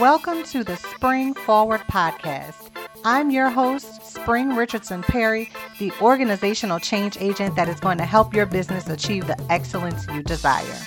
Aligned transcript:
Welcome 0.00 0.44
to 0.44 0.62
the 0.62 0.76
Spring 0.76 1.34
Forward 1.34 1.80
Podcast. 1.90 2.70
I'm 3.04 3.32
your 3.32 3.50
host, 3.50 4.06
Spring 4.06 4.54
Richardson 4.54 5.02
Perry, 5.02 5.50
the 5.80 5.90
organizational 6.00 6.78
change 6.78 7.16
agent 7.18 7.56
that 7.56 7.68
is 7.68 7.80
going 7.80 7.98
to 7.98 8.04
help 8.04 8.32
your 8.32 8.46
business 8.46 8.88
achieve 8.88 9.26
the 9.26 9.36
excellence 9.50 10.06
you 10.14 10.22
desire. 10.22 10.78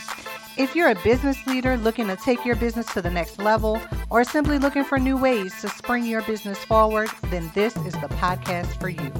If 0.57 0.77
you're 0.77 0.91
a 0.91 1.03
business 1.03 1.45
leader 1.45 1.75
looking 1.75 2.07
to 2.07 2.15
take 2.15 2.45
your 2.45 2.55
business 2.55 2.85
to 2.93 3.01
the 3.01 3.09
next 3.09 3.37
level 3.37 3.81
or 4.09 4.23
simply 4.23 4.57
looking 4.57 4.85
for 4.85 4.97
new 4.97 5.17
ways 5.17 5.59
to 5.59 5.67
spring 5.67 6.05
your 6.05 6.21
business 6.21 6.63
forward, 6.63 7.09
then 7.31 7.51
this 7.53 7.75
is 7.75 7.93
the 7.95 8.07
podcast 8.15 8.79
for 8.79 8.87
you. 8.87 9.11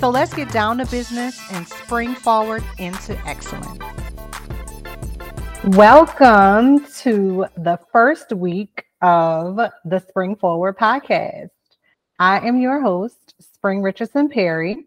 So 0.00 0.10
let's 0.10 0.34
get 0.34 0.50
down 0.50 0.76
to 0.78 0.84
business 0.84 1.40
and 1.50 1.66
spring 1.66 2.14
forward 2.14 2.62
into 2.76 3.18
excellence. 3.26 3.78
Welcome 5.64 6.84
to 6.96 7.46
the 7.56 7.78
first 7.90 8.34
week 8.34 8.84
of 9.02 9.58
the 9.84 9.98
Spring 10.08 10.36
Forward 10.36 10.76
podcast. 10.76 11.50
I 12.18 12.46
am 12.46 12.60
your 12.60 12.80
host, 12.80 13.34
Spring 13.40 13.82
Richardson 13.82 14.28
Perry, 14.28 14.86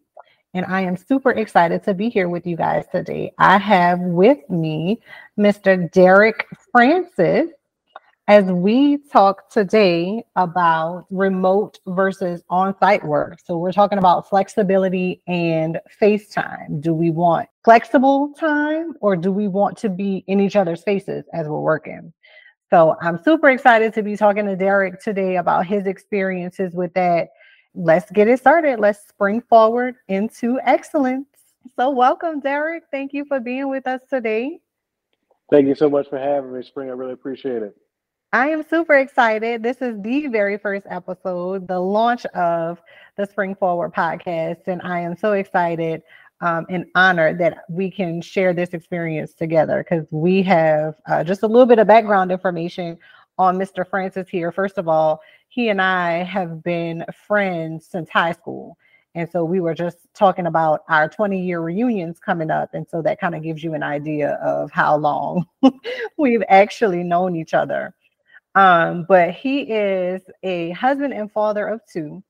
and 0.54 0.66
I 0.68 0.82
am 0.82 0.96
super 0.96 1.32
excited 1.32 1.84
to 1.84 1.94
be 1.94 2.10
here 2.10 2.30
with 2.30 2.46
you 2.46 2.56
guys 2.56 2.86
today. 2.92 3.34
I 3.40 3.58
have 3.58 4.00
with 4.00 4.48
me 4.50 5.02
Mr. 5.38 5.92
Derrick 5.92 6.46
Francis 6.72 7.50
as 8.28 8.46
we 8.46 9.00
talk 9.12 9.50
today 9.50 10.24
about 10.36 11.06
remote 11.10 11.80
versus 11.88 12.44
on 12.50 12.78
site 12.80 13.04
work. 13.04 13.40
So, 13.44 13.58
we're 13.58 13.74
talking 13.74 13.98
about 13.98 14.30
flexibility 14.30 15.22
and 15.28 15.80
FaceTime. 16.02 16.82
Do 16.82 16.94
we 16.94 17.10
want 17.10 17.50
flexible 17.66 18.34
time 18.40 18.94
or 19.02 19.16
do 19.16 19.32
we 19.32 19.48
want 19.48 19.78
to 19.80 19.90
be 19.90 20.24
in 20.28 20.40
each 20.40 20.56
other's 20.56 20.84
faces 20.84 21.26
as 21.34 21.48
we're 21.48 21.60
working? 21.60 22.14
So 22.74 22.98
I'm 23.02 23.22
super 23.22 23.52
excited 23.52 23.94
to 23.94 24.02
be 24.02 24.18
talking 24.18 24.48
to 24.48 24.56
Derrick 24.56 25.00
today 25.00 25.36
about 25.36 25.68
his 25.68 25.86
experiences 25.86 26.74
with 26.74 26.92
that. 26.96 27.30
Let's 27.76 28.10
get 28.10 28.28
it 28.28 28.40
started. 28.40 28.80
Let's 28.80 29.08
spring 29.08 29.42
forward 29.42 29.94
into 30.08 30.60
excellence. 30.64 31.28
So, 31.76 31.92
welcome, 31.92 32.40
Derrick. 32.40 32.86
Thank 32.90 33.14
you 33.14 33.26
for 33.26 33.40
being 33.40 33.70
with 33.70 33.86
us 33.86 34.02
today. 34.10 34.60
Thank 35.52 35.68
you 35.68 35.76
so 35.76 35.88
much 35.88 36.10
for 36.10 36.18
having 36.18 36.52
me, 36.52 36.64
Spring. 36.64 36.90
I 36.90 36.94
really 36.94 37.14
appreciate 37.14 37.62
it. 37.62 37.78
I 38.34 38.50
am 38.50 38.64
super 38.68 38.96
excited. 38.96 39.62
This 39.62 39.78
is 39.80 40.02
the 40.02 40.26
very 40.26 40.58
first 40.58 40.88
episode, 40.90 41.68
the 41.68 41.80
launch 41.80 42.26
of 42.34 42.82
the 43.18 43.28
Spring 43.28 43.54
Forward 43.54 43.94
podcast, 43.94 44.68
and 44.68 44.82
I 44.82 45.00
am 45.02 45.16
so 45.16 45.34
excited 45.34 46.02
um, 46.42 46.66
and 46.70 46.86
honored 46.96 47.38
that 47.40 47.60
we 47.70 47.90
can 47.90 48.22
share 48.22 48.54
this 48.54 48.70
experience 48.70 49.34
together 49.34 49.84
because 49.84 50.06
we 50.12 50.42
have 50.44 50.96
uh, 51.08 51.24
just 51.24 51.44
a 51.44 51.48
little 51.48 51.66
bit 51.66 51.80
of 51.80 51.88
background 51.88 52.32
information 52.32 52.98
on 53.38 53.58
Mr. 53.58 53.88
Francis 53.88 54.30
here. 54.30 54.52
First 54.52 54.78
of 54.78 54.88
all, 54.88 55.22
he 55.48 55.70
and 55.70 55.82
I 55.82 56.24
have 56.24 56.64
been 56.64 57.06
friends 57.28 57.88
since 57.88 58.10
high 58.10 58.34
school. 58.34 58.78
And 59.16 59.30
so 59.30 59.46
we 59.46 59.62
were 59.62 59.76
just 59.76 59.98
talking 60.16 60.48
about 60.48 60.82
our 60.90 61.08
20 61.08 61.40
year 61.40 61.62
reunions 61.62 62.20
coming 62.20 62.50
up. 62.50 62.74
And 62.74 62.88
so 62.90 63.02
that 63.04 63.20
kind 63.20 63.36
of 63.36 63.44
gives 63.44 63.64
you 63.64 63.76
an 63.76 63.84
idea 63.84 64.40
of 64.44 64.72
how 64.72 64.98
long 64.98 65.46
we've 66.18 66.44
actually 66.50 67.04
known 67.04 67.36
each 67.36 67.54
other. 67.54 67.94
Um, 68.56 69.06
but 69.08 69.32
he 69.32 69.62
is 69.62 70.22
a 70.44 70.72
husband 70.72 71.14
and 71.14 71.32
father 71.32 71.68
of 71.68 71.82
two. 71.92 72.24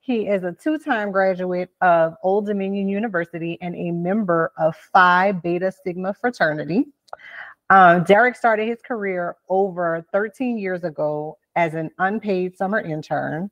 He 0.00 0.26
is 0.26 0.44
a 0.44 0.52
two 0.52 0.78
time 0.78 1.12
graduate 1.12 1.70
of 1.82 2.14
Old 2.22 2.46
Dominion 2.46 2.88
University 2.88 3.58
and 3.60 3.74
a 3.76 3.90
member 3.90 4.50
of 4.58 4.74
Phi 4.74 5.32
Beta 5.32 5.70
Sigma 5.84 6.14
fraternity. 6.14 6.86
Um, 7.68 8.02
Derrick 8.04 8.34
started 8.34 8.66
his 8.66 8.80
career 8.82 9.36
over 9.48 10.04
13 10.10 10.58
years 10.58 10.84
ago 10.84 11.38
as 11.54 11.74
an 11.74 11.90
unpaid 11.98 12.56
summer 12.56 12.80
intern 12.80 13.50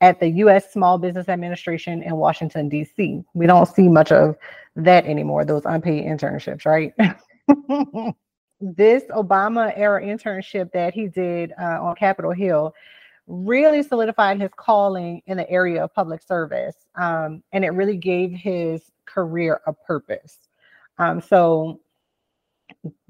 at 0.00 0.20
the 0.20 0.28
U.S. 0.28 0.72
Small 0.72 0.98
Business 0.98 1.28
Administration 1.28 2.02
in 2.02 2.16
Washington, 2.16 2.68
D.C. 2.68 3.22
We 3.34 3.46
don't 3.46 3.66
see 3.66 3.88
much 3.88 4.12
of 4.12 4.36
that 4.76 5.04
anymore, 5.04 5.44
those 5.44 5.64
unpaid 5.64 6.04
internships, 6.04 6.64
right? 6.64 6.94
this 8.60 9.04
Obama 9.10 9.72
era 9.76 10.02
internship 10.02 10.70
that 10.72 10.94
he 10.94 11.08
did 11.08 11.52
uh, 11.60 11.82
on 11.82 11.96
Capitol 11.96 12.32
Hill 12.32 12.72
really 13.28 13.82
solidified 13.82 14.40
his 14.40 14.50
calling 14.56 15.22
in 15.26 15.36
the 15.36 15.48
area 15.50 15.84
of 15.84 15.94
public 15.94 16.22
service. 16.22 16.76
Um, 16.96 17.42
and 17.52 17.64
it 17.64 17.70
really 17.70 17.96
gave 17.96 18.32
his 18.32 18.90
career 19.04 19.60
a 19.66 19.72
purpose. 19.72 20.48
Um, 20.98 21.20
so 21.20 21.80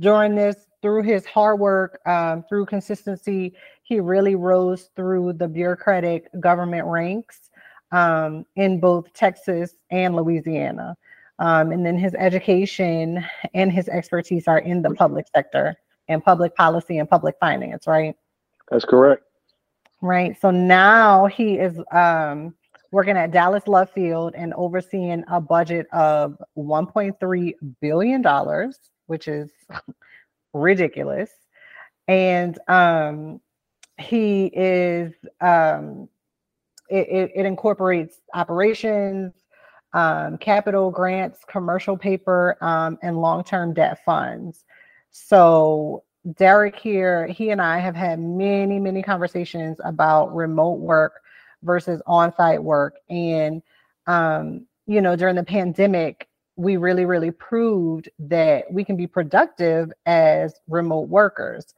during 0.00 0.34
this, 0.34 0.66
through 0.82 1.02
his 1.02 1.24
hard 1.24 1.58
work, 1.58 2.00
um, 2.06 2.44
through 2.48 2.66
consistency, 2.66 3.54
he 3.82 4.00
really 4.00 4.34
rose 4.34 4.90
through 4.94 5.34
the 5.34 5.48
bureaucratic 5.48 6.28
government 6.40 6.86
ranks 6.86 7.50
um, 7.92 8.44
in 8.56 8.80
both 8.80 9.12
Texas 9.12 9.74
and 9.90 10.14
Louisiana. 10.14 10.96
Um, 11.38 11.70
and 11.70 11.86
then 11.86 11.96
his 11.96 12.14
education 12.14 13.24
and 13.54 13.72
his 13.72 13.88
expertise 13.88 14.48
are 14.48 14.58
in 14.58 14.82
the 14.82 14.90
public 14.90 15.26
sector 15.34 15.76
and 16.08 16.22
public 16.22 16.54
policy 16.56 16.98
and 16.98 17.08
public 17.08 17.36
finance, 17.38 17.86
right? 17.86 18.16
That's 18.70 18.84
correct. 18.84 19.22
Right. 20.00 20.41
So 20.41 20.50
now 20.50 21.26
he 21.26 21.54
is 21.54 21.81
um, 21.92 22.54
working 22.92 23.16
at 23.16 23.32
Dallas 23.32 23.66
Love 23.66 23.91
Field 23.91 24.34
and 24.36 24.54
overseeing 24.54 25.25
a 25.28 25.41
budget 25.41 25.86
of 25.92 26.41
$1.3 26.56 27.53
billion, 27.81 28.72
which 29.06 29.28
is 29.28 29.50
ridiculous. 30.53 31.31
And 32.06 32.58
um, 32.69 33.41
he 33.98 34.47
is, 34.54 35.12
um, 35.41 36.08
it, 36.88 37.08
it, 37.08 37.32
it 37.34 37.47
incorporates 37.47 38.20
operations, 38.34 39.34
um, 39.94 40.38
capital 40.38 40.91
grants, 40.91 41.41
commercial 41.48 41.97
paper, 41.97 42.56
um, 42.60 42.98
and 43.03 43.20
long 43.20 43.42
term 43.42 43.75
debt 43.75 43.98
funds. 44.04 44.64
So 45.10 46.04
Derrick 46.34 46.76
here, 46.76 47.26
he 47.26 47.50
and 47.50 47.62
I 47.62 47.78
have 47.78 47.94
had 47.94 48.18
many, 48.20 48.78
many 48.78 49.02
conversations 49.02 49.78
about 49.84 50.34
remote 50.34 50.80
work 50.80 51.20
versus 51.62 52.02
on 52.06 52.34
site 52.34 52.62
work. 52.62 52.96
And, 53.08 53.62
um, 54.06 54.66
you 54.86 55.00
know, 55.00 55.16
during 55.16 55.36
the 55.36 55.44
pandemic, 55.44 56.28
we 56.56 56.76
really, 56.76 57.04
really 57.04 57.30
proved 57.30 58.08
that 58.18 58.70
we 58.70 58.84
can 58.84 58.96
be 58.96 59.06
productive 59.06 59.92
as 60.06 60.54
remote 60.68 61.08
workers. 61.08 61.74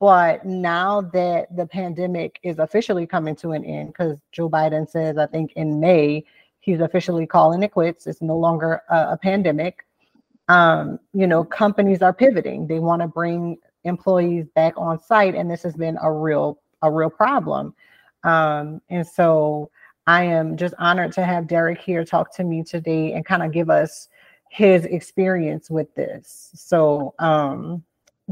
But 0.00 0.46
now 0.46 1.02
that 1.12 1.54
the 1.54 1.66
pandemic 1.66 2.38
is 2.42 2.58
officially 2.58 3.06
coming 3.06 3.36
to 3.36 3.52
an 3.52 3.64
end, 3.64 3.88
because 3.88 4.18
Joe 4.30 4.48
Biden 4.48 4.88
says, 4.88 5.18
I 5.18 5.26
think 5.26 5.52
in 5.54 5.80
May, 5.80 6.24
he's 6.60 6.80
officially 6.80 7.26
calling 7.26 7.62
it 7.62 7.72
quits. 7.72 8.06
It's 8.06 8.22
no 8.22 8.36
longer 8.36 8.82
a, 8.88 9.12
a 9.12 9.18
pandemic. 9.20 9.84
Um, 10.48 10.98
you 11.12 11.26
know, 11.26 11.44
companies 11.44 12.00
are 12.00 12.12
pivoting. 12.12 12.66
They 12.66 12.78
want 12.78 13.02
to 13.02 13.08
bring 13.08 13.58
employees 13.84 14.46
back 14.54 14.74
on 14.76 14.98
site, 14.98 15.34
and 15.34 15.50
this 15.50 15.62
has 15.62 15.74
been 15.74 15.98
a 16.02 16.12
real 16.12 16.58
a 16.82 16.90
real 16.90 17.10
problem. 17.10 17.74
Um, 18.24 18.80
and 18.90 19.06
so 19.06 19.70
I 20.06 20.24
am 20.24 20.56
just 20.56 20.74
honored 20.78 21.12
to 21.12 21.24
have 21.24 21.46
Derrick 21.46 21.80
here 21.80 22.04
talk 22.04 22.34
to 22.36 22.44
me 22.44 22.62
today 22.64 23.12
and 23.12 23.24
kind 23.24 23.42
of 23.42 23.52
give 23.52 23.70
us 23.70 24.08
his 24.50 24.84
experience 24.84 25.70
with 25.70 25.94
this. 25.94 26.50
So, 26.54 27.14
um, 27.18 27.82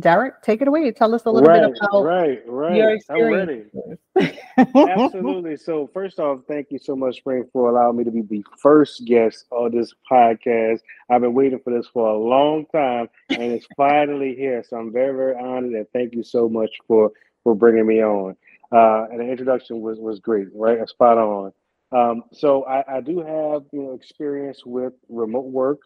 Derrick, 0.01 0.43
take 0.43 0.63
it 0.63 0.69
away. 0.69 0.91
Tell 0.93 1.15
us 1.15 1.25
a 1.27 1.31
little 1.31 1.49
right, 1.49 1.63
bit 1.63 1.79
about 1.83 2.03
right, 2.03 2.43
right. 2.47 2.77
your 2.77 2.91
experience. 2.91 3.71
Absolutely. 4.57 5.57
So, 5.57 5.89
first 5.93 6.19
off, 6.19 6.41
thank 6.49 6.69
you 6.71 6.79
so 6.79 6.97
much, 6.97 7.19
Spring, 7.19 7.45
for 7.53 7.71
allowing 7.71 7.97
me 7.97 8.05
to 8.05 8.11
be 8.11 8.23
the 8.23 8.45
first 8.59 9.05
guest 9.05 9.47
on 9.51 9.71
this 9.73 9.93
podcast. 10.11 10.81
I've 11.11 11.21
been 11.21 11.35
waiting 11.35 11.61
for 11.63 11.73
this 11.73 11.87
for 11.87 12.09
a 12.09 12.19
long 12.19 12.67
time, 12.73 13.09
and 13.29 13.43
it's 13.43 13.67
finally 13.77 14.35
here. 14.35 14.65
So, 14.67 14.77
I'm 14.77 14.93
very, 14.93 15.15
very 15.15 15.37
honored, 15.37 15.73
and 15.73 15.87
thank 15.93 16.15
you 16.15 16.23
so 16.23 16.49
much 16.49 16.71
for 16.87 17.13
for 17.45 17.55
bringing 17.55 17.87
me 17.87 18.03
on. 18.03 18.37
Uh, 18.73 19.07
and 19.11 19.21
the 19.21 19.25
introduction 19.25 19.81
was 19.81 19.99
was 19.99 20.21
great, 20.21 20.49
right? 20.55 20.89
Spot 20.89 21.19
on. 21.19 21.53
Um, 21.93 22.23
so, 22.33 22.65
I, 22.65 22.97
I 22.97 23.01
do 23.01 23.19
have 23.19 23.65
you 23.73 23.83
know 23.83 23.93
experience 23.95 24.65
with 24.65 24.95
remote 25.09 25.47
work 25.47 25.81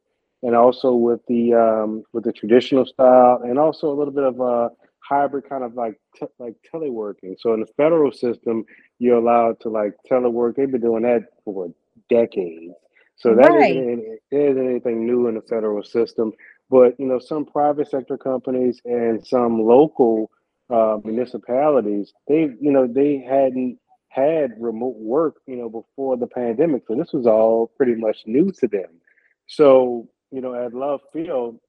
and 0.45 0.55
also 0.55 0.93
with 0.93 1.21
the 1.27 1.55
um, 1.55 2.05
with 2.13 2.25
the 2.25 2.33
traditional 2.33 2.85
style, 2.85 3.41
and 3.43 3.59
also 3.59 3.91
a 3.91 3.97
little 3.97 4.13
bit 4.13 4.25
of 4.25 4.39
a 4.41 4.71
hybrid 5.01 5.49
kind 5.49 5.65
of 5.65 5.75
like 5.75 5.99
like 6.39 6.55
teleworking. 6.73 7.35
So 7.41 7.55
in 7.55 7.61
the 7.61 7.67
federal 7.79 8.13
system, 8.13 8.65
you're 8.99 9.17
allowed 9.17 9.59
to 9.61 9.71
like 9.71 9.95
telework. 10.09 10.57
They've 10.57 10.71
been 10.71 10.83
doing 10.83 11.03
that 11.03 11.23
for 11.45 11.73
decades. 12.11 12.75
So 13.17 13.35
that 13.35 13.51
right. 13.51 13.77
isn't, 13.77 14.19
isn't 14.33 14.69
anything 14.71 15.07
new 15.07 15.29
in 15.29 15.37
the 15.37 15.41
federal 15.43 15.83
system. 15.83 16.33
But 16.69 16.99
you 16.99 17.07
know, 17.07 17.19
some 17.19 17.47
private 17.47 17.89
sector 17.89 18.19
companies 18.19 18.83
and 18.85 19.27
some 19.27 19.63
local 19.63 20.31
uh, 20.69 20.99
municipalities, 21.05 22.13
they 22.29 22.51
you 22.61 22.71
know 22.71 22.87
they 22.87 23.25
hadn't 23.27 23.79
had 24.09 24.53
remote 24.59 24.97
work 24.97 25.37
you 25.47 25.57
know 25.57 25.71
before 25.71 26.19
the 26.19 26.27
pandemic, 26.27 26.83
so 26.87 26.95
this 26.97 27.15
was 27.15 27.27
all 27.27 27.73
pretty 27.79 27.95
much 27.95 28.19
new 28.27 28.51
to 28.61 28.69
them. 28.69 29.01
So 29.47 30.09
you 30.35 30.41
know, 30.41 30.55
at 30.55 30.75
Love 30.75 31.01
Field, 31.13 31.61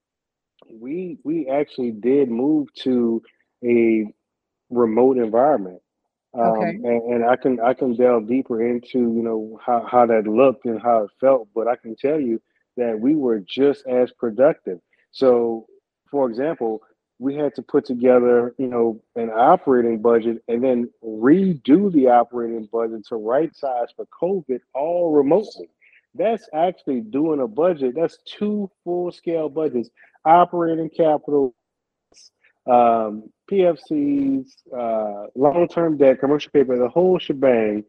we 0.67 1.19
we 1.23 1.47
actually 1.47 1.91
did 1.91 2.31
move 2.31 2.67
to 2.81 3.21
a 3.63 4.05
remote 4.71 5.17
environment. 5.17 5.81
Um, 6.33 6.49
okay. 6.49 6.69
and, 6.69 7.13
and 7.13 7.25
I 7.25 7.35
can 7.35 7.59
I 7.59 7.75
can 7.75 7.95
delve 7.95 8.27
deeper 8.27 8.67
into 8.67 8.99
you 8.99 9.21
know 9.21 9.59
how, 9.63 9.85
how 9.89 10.07
that 10.07 10.25
looked 10.25 10.65
and 10.65 10.81
how 10.81 11.03
it 11.03 11.11
felt, 11.21 11.47
but 11.53 11.67
I 11.67 11.75
can 11.75 11.95
tell 11.95 12.19
you 12.19 12.41
that 12.75 12.99
we 12.99 13.15
were 13.15 13.39
just 13.39 13.85
as 13.85 14.11
productive. 14.11 14.79
So, 15.11 15.67
for 16.09 16.27
example, 16.27 16.81
we 17.19 17.35
had 17.35 17.53
to 17.55 17.61
put 17.61 17.85
together, 17.85 18.55
you 18.57 18.67
know, 18.67 18.99
an 19.15 19.29
operating 19.29 20.01
budget 20.01 20.43
and 20.47 20.63
then 20.63 20.89
redo 21.03 21.93
the 21.93 22.07
operating 22.07 22.67
budget 22.71 23.05
to 23.07 23.15
right 23.15 23.55
size 23.55 23.89
for 23.95 24.07
COVID 24.21 24.59
all 24.73 25.13
remotely. 25.13 25.69
That's 26.17 26.47
actually 26.53 27.01
doing 27.01 27.41
a 27.41 27.47
budget. 27.47 27.93
That's 27.95 28.17
two 28.25 28.69
full 28.83 29.11
scale 29.11 29.49
budgets, 29.49 29.89
operating 30.23 30.89
capital, 30.89 31.53
um, 32.67 33.29
PFCs, 33.51 34.47
uh, 34.75 35.27
long 35.35 35.67
term 35.67 35.97
debt, 35.97 36.19
commercial 36.19 36.51
paper, 36.51 36.77
the 36.77 36.89
whole 36.89 37.19
shebang 37.19 37.83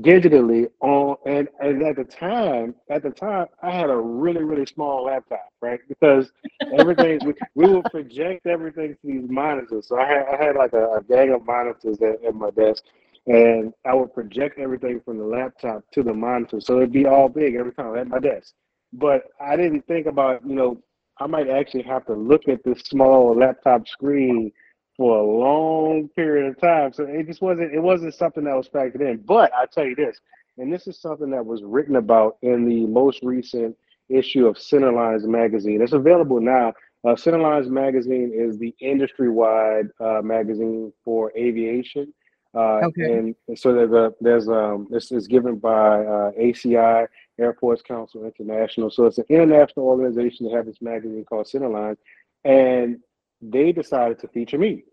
digitally 0.00 0.66
on 0.80 1.16
and, 1.24 1.48
and 1.60 1.82
at 1.82 1.96
the 1.96 2.04
time 2.04 2.74
at 2.90 3.02
the 3.02 3.08
time 3.08 3.46
i 3.62 3.70
had 3.70 3.88
a 3.88 3.96
really 3.96 4.42
really 4.42 4.66
small 4.66 5.04
laptop 5.04 5.52
right? 5.62 5.80
Because 5.88 6.30
everything 6.76 7.20
we, 7.24 7.32
we 7.54 7.72
would 7.72 7.84
project 7.84 8.46
everything 8.46 8.94
to 8.94 8.98
these 9.04 9.30
monitors. 9.30 9.88
So 9.88 9.98
i 9.98 10.06
had, 10.06 10.26
I 10.26 10.44
had 10.44 10.56
like 10.56 10.74
a, 10.74 10.96
a 10.96 11.02
gang 11.04 11.32
of 11.32 11.46
monitors 11.46 11.98
at, 12.02 12.22
at 12.24 12.34
my 12.34 12.50
desk 12.50 12.82
and 13.26 13.72
i 13.86 13.94
would 13.94 14.12
project 14.12 14.58
everything 14.58 15.00
from 15.04 15.18
the 15.18 15.24
laptop 15.24 15.82
to 15.92 16.02
the 16.02 16.12
monitor 16.12 16.60
so 16.60 16.76
it'd 16.76 16.92
be 16.92 17.06
all 17.06 17.28
big 17.28 17.54
every 17.54 17.72
time 17.72 17.96
at 17.96 18.08
my 18.08 18.18
desk 18.18 18.54
but 18.92 19.24
i 19.40 19.56
didn't 19.56 19.86
think 19.86 20.06
about 20.06 20.44
you 20.46 20.54
know 20.54 20.80
i 21.18 21.26
might 21.26 21.48
actually 21.48 21.82
have 21.82 22.04
to 22.04 22.14
look 22.14 22.48
at 22.48 22.62
this 22.64 22.80
small 22.80 23.34
laptop 23.36 23.86
screen 23.86 24.50
for 24.96 25.18
a 25.18 25.22
long 25.24 26.08
period 26.14 26.48
of 26.48 26.60
time. 26.60 26.92
So 26.92 27.04
it 27.04 27.26
just 27.26 27.42
wasn't 27.42 27.74
it 27.74 27.80
wasn't 27.80 28.14
something 28.14 28.44
that 28.44 28.56
was 28.56 28.68
factored 28.68 29.00
in. 29.00 29.18
But 29.24 29.52
I 29.54 29.66
tell 29.66 29.84
you 29.86 29.94
this, 29.94 30.20
and 30.58 30.72
this 30.72 30.86
is 30.86 31.00
something 31.00 31.30
that 31.30 31.44
was 31.44 31.62
written 31.62 31.96
about 31.96 32.36
in 32.42 32.68
the 32.68 32.86
most 32.86 33.20
recent 33.22 33.76
issue 34.08 34.46
of 34.46 34.56
Centerlines 34.56 35.24
magazine. 35.24 35.80
It's 35.82 35.92
available 35.92 36.40
now. 36.40 36.72
Uh, 37.04 37.14
Centerlines 37.14 37.68
magazine 37.68 38.30
is 38.32 38.58
the 38.58 38.74
industry-wide 38.78 39.88
uh, 39.98 40.20
magazine 40.22 40.92
for 41.04 41.32
aviation. 41.36 42.12
Uh, 42.54 42.80
okay. 42.84 43.18
And 43.18 43.34
so 43.56 43.72
there's 43.72 43.92
a, 43.92 44.12
there's 44.20 44.48
um 44.48 44.86
this 44.90 45.10
is 45.10 45.26
given 45.26 45.56
by 45.56 46.00
uh, 46.04 46.32
ACI 46.32 47.06
Airports 47.38 47.82
Council 47.82 48.24
International. 48.24 48.90
So 48.90 49.06
it's 49.06 49.18
an 49.18 49.24
international 49.28 49.86
organization 49.86 50.46
that 50.46 50.56
has 50.56 50.66
this 50.66 50.82
magazine 50.82 51.24
called 51.24 51.46
Centerline, 51.46 51.96
and 52.44 52.98
they 53.40 53.72
decided 53.72 54.18
to 54.20 54.28
feature 54.28 54.58
me. 54.58 54.84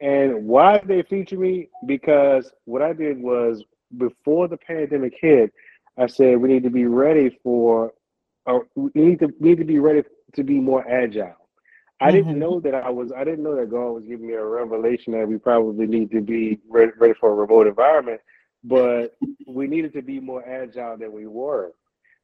And 0.00 0.46
why 0.46 0.78
did 0.78 0.88
they 0.88 1.02
feature 1.02 1.38
me? 1.38 1.68
Because 1.86 2.50
what 2.64 2.82
I 2.82 2.92
did 2.92 3.20
was 3.20 3.62
before 3.96 4.48
the 4.48 4.56
pandemic 4.56 5.14
hit, 5.20 5.52
I 5.98 6.06
said 6.06 6.38
we 6.38 6.48
need 6.48 6.62
to 6.64 6.70
be 6.70 6.86
ready 6.86 7.38
for, 7.42 7.92
or 8.46 8.66
we 8.74 8.90
need 8.94 9.20
to 9.20 9.32
need 9.38 9.58
to 9.58 9.64
be 9.64 9.78
ready 9.78 10.02
to 10.34 10.42
be 10.42 10.58
more 10.58 10.88
agile. 10.88 11.36
I 12.00 12.08
mm-hmm. 12.08 12.16
didn't 12.16 12.38
know 12.38 12.60
that 12.60 12.74
I 12.74 12.90
was. 12.90 13.12
I 13.12 13.24
didn't 13.24 13.44
know 13.44 13.56
that 13.56 13.70
God 13.70 13.90
was 13.90 14.04
giving 14.04 14.26
me 14.26 14.34
a 14.34 14.44
revelation 14.44 15.12
that 15.12 15.28
we 15.28 15.38
probably 15.38 15.86
need 15.86 16.10
to 16.12 16.20
be 16.20 16.58
ready, 16.68 16.92
ready 16.98 17.14
for 17.20 17.30
a 17.30 17.34
remote 17.34 17.66
environment, 17.66 18.20
but 18.64 19.16
we 19.46 19.66
needed 19.66 19.92
to 19.94 20.02
be 20.02 20.20
more 20.20 20.46
agile 20.48 20.96
than 20.96 21.12
we 21.12 21.26
were. 21.26 21.72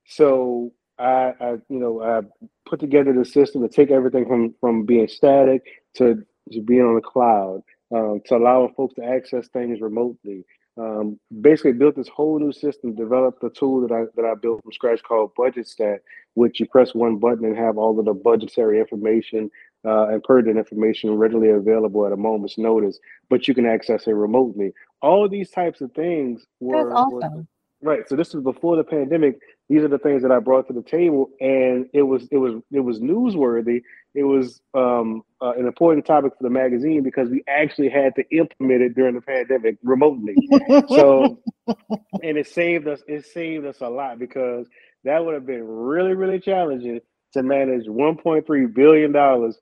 So 0.06 0.73
I, 0.99 1.34
I, 1.40 1.50
you 1.69 1.78
know, 1.78 2.02
I 2.02 2.23
put 2.69 2.81
together 2.81 3.12
the 3.12 3.25
system 3.25 3.62
to 3.62 3.69
take 3.69 3.90
everything 3.90 4.26
from 4.26 4.55
from 4.61 4.87
being 4.87 5.08
static 5.08 5.62
to 5.96 6.25
to 6.52 6.62
being 6.62 6.82
on 6.82 6.94
the 6.94 7.00
cloud, 7.00 7.62
um, 7.94 8.20
to 8.26 8.37
allowing 8.37 8.72
folks 8.75 8.94
to 8.94 9.05
access 9.05 9.49
things 9.49 9.81
remotely. 9.81 10.44
Um, 10.78 11.19
basically, 11.40 11.73
built 11.73 11.96
this 11.96 12.08
whole 12.08 12.38
new 12.38 12.52
system. 12.52 12.94
Developed 12.94 13.43
a 13.43 13.50
tool 13.50 13.81
that 13.87 13.93
I 13.93 14.05
that 14.17 14.26
I 14.26 14.34
built 14.34 14.62
from 14.62 14.73
scratch 14.73 15.02
called 15.02 15.32
Budget 15.37 15.67
Stat, 15.67 16.00
which 16.34 16.61
you 16.61 16.67
press 16.67 16.94
one 16.94 17.17
button 17.19 17.44
and 17.44 17.56
have 17.56 17.78
all 17.78 17.99
of 17.99 18.05
the 18.05 18.12
budgetary 18.12 18.78
information 18.78 19.50
uh, 19.87 20.08
and 20.08 20.23
pertinent 20.23 20.58
information 20.58 21.14
readily 21.14 21.50
available 21.50 22.06
at 22.06 22.12
a 22.12 22.17
moment's 22.17 22.58
notice. 22.58 22.99
But 23.31 23.49
you 23.49 23.55
can 23.55 23.67
access 23.67 24.06
it 24.06 24.12
remotely. 24.12 24.73
All 25.00 25.28
these 25.28 25.50
types 25.50 25.81
of 25.81 25.93
things 25.93 26.44
were, 26.61 26.93
awesome. 26.93 27.12
were 27.12 27.46
Right. 27.82 28.08
So 28.08 28.17
this 28.17 28.34
was 28.34 28.43
before 28.43 28.76
the 28.76 28.84
pandemic. 28.84 29.38
These 29.68 29.82
are 29.82 29.88
the 29.88 29.98
things 29.98 30.22
that 30.22 30.30
I 30.30 30.38
brought 30.38 30.68
to 30.68 30.72
the 30.72 30.82
table, 30.82 31.30
and 31.40 31.86
it 31.92 32.02
was 32.02 32.28
it 32.30 32.36
was 32.36 32.54
it 32.70 32.80
was 32.80 33.00
newsworthy. 33.00 33.82
It 34.14 34.22
was 34.22 34.60
um, 34.74 35.22
uh, 35.42 35.52
an 35.52 35.66
important 35.66 36.06
topic 36.06 36.32
for 36.38 36.44
the 36.44 36.50
magazine 36.50 37.02
because 37.02 37.28
we 37.30 37.42
actually 37.48 37.88
had 37.88 38.14
to 38.14 38.24
implement 38.30 38.82
it 38.82 38.94
during 38.94 39.16
the 39.16 39.20
pandemic 39.20 39.76
remotely. 39.82 40.36
so, 40.88 41.40
and 41.66 42.38
it 42.38 42.46
saved 42.46 42.86
us. 42.86 43.02
It 43.08 43.26
saved 43.26 43.66
us 43.66 43.80
a 43.80 43.88
lot 43.88 44.20
because 44.20 44.68
that 45.02 45.24
would 45.24 45.34
have 45.34 45.46
been 45.46 45.66
really 45.66 46.14
really 46.14 46.38
challenging 46.38 47.00
to 47.32 47.42
manage 47.42 47.86
1.3 47.86 48.74
billion 48.74 49.10
dollars, 49.10 49.58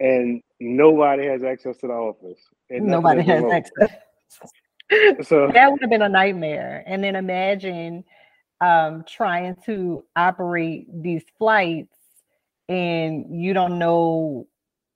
and 0.00 0.42
nobody 0.58 1.26
has 1.26 1.44
access 1.44 1.76
to 1.78 1.86
the 1.86 1.92
office. 1.92 2.40
And 2.70 2.86
nobody 2.86 3.22
has 3.22 3.42
remote. 3.42 3.52
access. 3.52 3.96
so 5.28 5.48
that 5.52 5.70
would 5.70 5.80
have 5.80 5.90
been 5.90 6.02
a 6.02 6.08
nightmare. 6.08 6.82
And 6.86 7.04
then 7.04 7.14
imagine 7.14 8.04
um, 8.60 9.04
trying 9.06 9.56
to 9.66 10.04
operate 10.16 10.86
these 11.02 11.24
flights 11.38 11.96
and 12.68 13.42
you 13.42 13.52
don't 13.52 13.78
know 13.78 14.46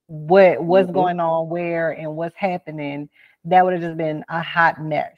what 0.06 0.62
what's 0.62 0.86
mm-hmm. 0.86 0.94
going 0.94 1.20
on 1.20 1.48
where 1.48 1.90
and 1.90 2.16
what's 2.16 2.36
happening. 2.36 3.08
That 3.44 3.64
would 3.64 3.74
have 3.74 3.82
just 3.82 3.96
been 3.96 4.24
a 4.28 4.42
hot 4.42 4.82
mess. 4.82 5.16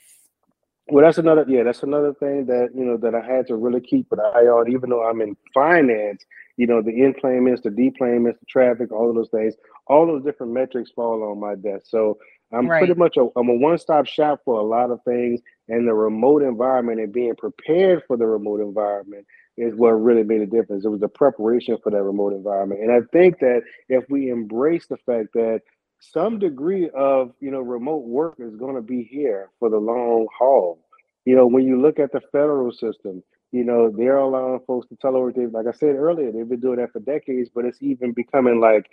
Well, 0.88 1.04
that's 1.04 1.18
another 1.18 1.44
yeah, 1.46 1.62
that's 1.62 1.82
another 1.82 2.12
thing 2.14 2.46
that 2.46 2.70
you 2.74 2.84
know 2.84 2.96
that 2.96 3.14
I 3.14 3.24
had 3.24 3.46
to 3.48 3.56
really 3.56 3.80
keep 3.80 4.10
an 4.12 4.20
eye 4.20 4.46
on, 4.46 4.70
even 4.70 4.90
though 4.90 5.08
I'm 5.08 5.20
in 5.20 5.36
finance. 5.54 6.24
You 6.56 6.66
know, 6.66 6.82
the 6.82 6.90
enplanements, 6.90 7.62
the 7.62 7.70
deplanements, 7.70 8.38
the 8.40 8.46
traffic, 8.46 8.92
all 8.92 9.08
of 9.08 9.14
those 9.14 9.30
things, 9.30 9.54
all 9.86 10.06
those 10.06 10.24
different 10.24 10.52
metrics 10.52 10.90
fall 10.90 11.22
on 11.22 11.40
my 11.40 11.54
desk. 11.54 11.86
So 11.86 12.18
I'm 12.52 12.68
right. 12.68 12.80
pretty 12.80 12.98
much 12.98 13.16
a 13.16 13.28
I'm 13.36 13.48
a 13.48 13.54
one-stop 13.54 14.06
shop 14.06 14.40
for 14.44 14.58
a 14.58 14.62
lot 14.62 14.90
of 14.90 15.02
things, 15.04 15.40
and 15.70 15.86
the 15.86 15.94
remote 15.94 16.42
environment 16.42 17.00
and 17.00 17.12
being 17.12 17.34
prepared 17.36 18.02
for 18.06 18.16
the 18.16 18.26
remote 18.26 18.60
environment 18.60 19.26
is 19.56 19.74
what 19.74 19.90
really 19.90 20.24
made 20.24 20.40
a 20.40 20.46
difference. 20.46 20.84
It 20.84 20.88
was 20.88 21.00
the 21.00 21.08
preparation 21.08 21.78
for 21.82 21.90
that 21.90 22.02
remote 22.02 22.32
environment, 22.32 22.82
and 22.82 22.92
I 22.92 23.00
think 23.12 23.38
that 23.38 23.62
if 23.88 24.04
we 24.10 24.30
embrace 24.30 24.86
the 24.86 24.96
fact 24.98 25.28
that 25.34 25.60
some 26.00 26.38
degree 26.38 26.90
of 26.90 27.32
you 27.40 27.50
know 27.50 27.60
remote 27.60 28.04
work 28.04 28.34
is 28.38 28.56
going 28.56 28.74
to 28.74 28.82
be 28.82 29.02
here 29.04 29.50
for 29.58 29.70
the 29.70 29.78
long 29.78 30.26
haul. 30.36 30.80
You 31.26 31.36
know, 31.36 31.46
when 31.46 31.66
you 31.66 31.80
look 31.80 31.98
at 31.98 32.12
the 32.12 32.20
federal 32.32 32.72
system, 32.72 33.22
you 33.52 33.64
know 33.64 33.90
they're 33.90 34.16
allowing 34.16 34.60
folks 34.66 34.88
to 34.88 34.96
telework. 34.96 35.36
They, 35.36 35.46
like 35.46 35.66
I 35.66 35.72
said 35.72 35.94
earlier, 35.94 36.32
they've 36.32 36.48
been 36.48 36.60
doing 36.60 36.78
that 36.78 36.92
for 36.92 37.00
decades, 37.00 37.50
but 37.54 37.64
it's 37.64 37.82
even 37.82 38.12
becoming 38.12 38.60
like 38.60 38.86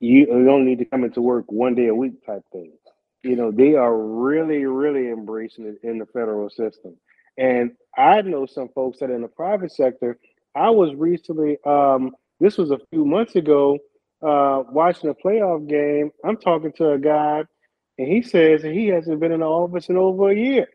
you, 0.00 0.26
you 0.26 0.50
only 0.50 0.70
need 0.70 0.78
to 0.80 0.84
come 0.84 1.04
into 1.04 1.22
work 1.22 1.50
one 1.50 1.74
day 1.74 1.86
a 1.86 1.94
week 1.94 2.24
type 2.26 2.42
thing 2.52 2.72
you 3.28 3.36
know, 3.36 3.50
they 3.50 3.74
are 3.74 3.96
really, 3.96 4.64
really 4.64 5.10
embracing 5.10 5.66
it 5.66 5.78
in 5.86 5.98
the 5.98 6.06
federal 6.06 6.48
system. 6.48 6.96
And 7.36 7.72
I 7.96 8.22
know 8.22 8.46
some 8.46 8.70
folks 8.74 8.98
that 9.00 9.10
in 9.10 9.22
the 9.22 9.28
private 9.28 9.70
sector, 9.70 10.18
I 10.56 10.70
was 10.70 10.94
recently, 10.94 11.58
um, 11.66 12.16
this 12.40 12.56
was 12.56 12.70
a 12.70 12.78
few 12.90 13.04
months 13.04 13.36
ago, 13.36 13.78
uh, 14.22 14.62
watching 14.70 15.10
a 15.10 15.14
playoff 15.14 15.68
game. 15.68 16.10
I'm 16.24 16.38
talking 16.38 16.72
to 16.78 16.92
a 16.92 16.98
guy, 16.98 17.44
and 17.98 18.08
he 18.08 18.22
says 18.22 18.62
he 18.62 18.86
hasn't 18.88 19.20
been 19.20 19.32
in 19.32 19.40
the 19.40 19.46
office 19.46 19.88
in 19.88 19.96
over 19.96 20.30
a 20.30 20.36
year. 20.36 20.68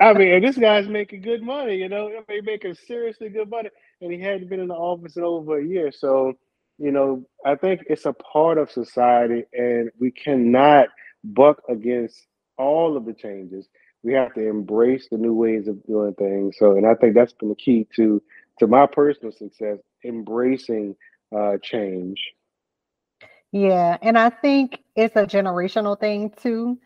I 0.00 0.12
mean, 0.14 0.42
this 0.42 0.56
guy's 0.56 0.88
making 0.88 1.22
good 1.22 1.42
money, 1.42 1.76
you 1.76 1.88
know, 1.88 2.08
mean, 2.28 2.44
making 2.44 2.74
seriously 2.86 3.28
good 3.28 3.50
money, 3.50 3.68
and 4.00 4.10
he 4.12 4.18
hadn't 4.20 4.48
been 4.48 4.60
in 4.60 4.68
the 4.68 4.74
office 4.74 5.16
in 5.16 5.24
over 5.24 5.58
a 5.58 5.64
year. 5.64 5.92
So 5.92 6.34
you 6.78 6.90
know, 6.90 7.24
I 7.44 7.54
think 7.54 7.82
it's 7.88 8.06
a 8.06 8.12
part 8.12 8.58
of 8.58 8.70
society, 8.70 9.44
and 9.52 9.90
we 9.98 10.10
cannot 10.10 10.88
buck 11.22 11.62
against 11.68 12.26
all 12.58 12.96
of 12.96 13.04
the 13.04 13.14
changes. 13.14 13.68
We 14.02 14.12
have 14.14 14.34
to 14.34 14.46
embrace 14.46 15.08
the 15.10 15.16
new 15.16 15.34
ways 15.34 15.66
of 15.68 15.84
doing 15.86 16.14
things. 16.14 16.56
So, 16.58 16.76
and 16.76 16.86
I 16.86 16.94
think 16.94 17.14
that's 17.14 17.32
been 17.32 17.48
the 17.48 17.54
key 17.54 17.86
to 17.96 18.22
to 18.58 18.66
my 18.66 18.86
personal 18.86 19.32
success, 19.32 19.78
embracing 20.04 20.94
uh, 21.34 21.58
change. 21.62 22.20
Yeah, 23.52 23.96
and 24.02 24.18
I 24.18 24.30
think 24.30 24.80
it's 24.96 25.16
a 25.16 25.26
generational 25.26 25.98
thing 25.98 26.32
too. 26.42 26.78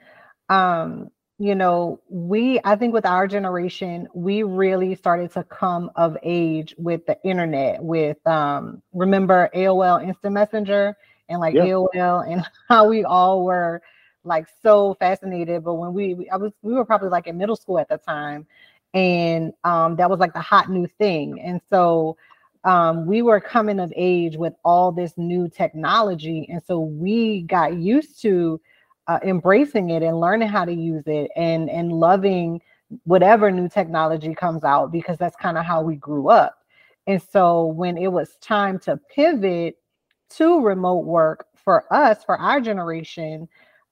Um, 0.48 1.10
you 1.38 1.54
know, 1.54 2.00
we, 2.08 2.60
I 2.64 2.74
think 2.74 2.92
with 2.92 3.06
our 3.06 3.28
generation, 3.28 4.08
we 4.12 4.42
really 4.42 4.96
started 4.96 5.32
to 5.34 5.44
come 5.44 5.90
of 5.94 6.16
age 6.24 6.74
with 6.78 7.06
the 7.06 7.16
internet, 7.22 7.82
with, 7.82 8.24
um, 8.26 8.82
remember 8.92 9.48
AOL 9.54 10.02
Instant 10.02 10.34
Messenger 10.34 10.96
and 11.28 11.38
like 11.38 11.54
AOL 11.54 12.28
and 12.28 12.44
how 12.68 12.88
we 12.88 13.04
all 13.04 13.44
were 13.44 13.80
like 14.24 14.48
so 14.62 14.94
fascinated. 14.98 15.62
But 15.62 15.74
when 15.74 15.94
we, 15.94 16.28
I 16.32 16.36
was, 16.36 16.52
we 16.62 16.74
were 16.74 16.84
probably 16.84 17.08
like 17.08 17.28
in 17.28 17.38
middle 17.38 17.56
school 17.56 17.78
at 17.78 17.88
the 17.88 17.98
time. 17.98 18.44
And 18.92 19.52
um, 19.62 19.94
that 19.96 20.10
was 20.10 20.18
like 20.18 20.32
the 20.32 20.40
hot 20.40 20.70
new 20.70 20.88
thing. 20.98 21.40
And 21.40 21.60
so 21.70 22.16
um, 22.64 23.06
we 23.06 23.22
were 23.22 23.40
coming 23.40 23.78
of 23.78 23.92
age 23.94 24.36
with 24.36 24.54
all 24.64 24.90
this 24.90 25.12
new 25.16 25.48
technology. 25.48 26.48
And 26.50 26.60
so 26.66 26.80
we 26.80 27.42
got 27.42 27.74
used 27.76 28.20
to 28.22 28.60
uh, 29.08 29.18
embracing 29.24 29.90
it 29.90 30.02
and 30.02 30.20
learning 30.20 30.48
how 30.48 30.64
to 30.64 30.72
use 30.72 31.04
it 31.06 31.30
and 31.36 31.68
and 31.70 31.92
loving 31.92 32.60
whatever 33.04 33.50
new 33.50 33.68
technology 33.68 34.34
comes 34.34 34.64
out 34.64 34.92
because 34.92 35.18
that's 35.18 35.36
kind 35.36 35.58
of 35.58 35.64
how 35.64 35.82
we 35.82 35.96
grew 35.96 36.28
up. 36.28 36.58
And 37.06 37.20
so 37.22 37.66
when 37.66 37.96
it 37.98 38.12
was 38.12 38.36
time 38.40 38.78
to 38.80 38.98
pivot 39.14 39.76
to 40.30 40.60
remote 40.60 41.04
work 41.04 41.46
for 41.56 41.92
us, 41.92 42.22
for 42.24 42.36
our 42.38 42.60
generation, 42.60 43.48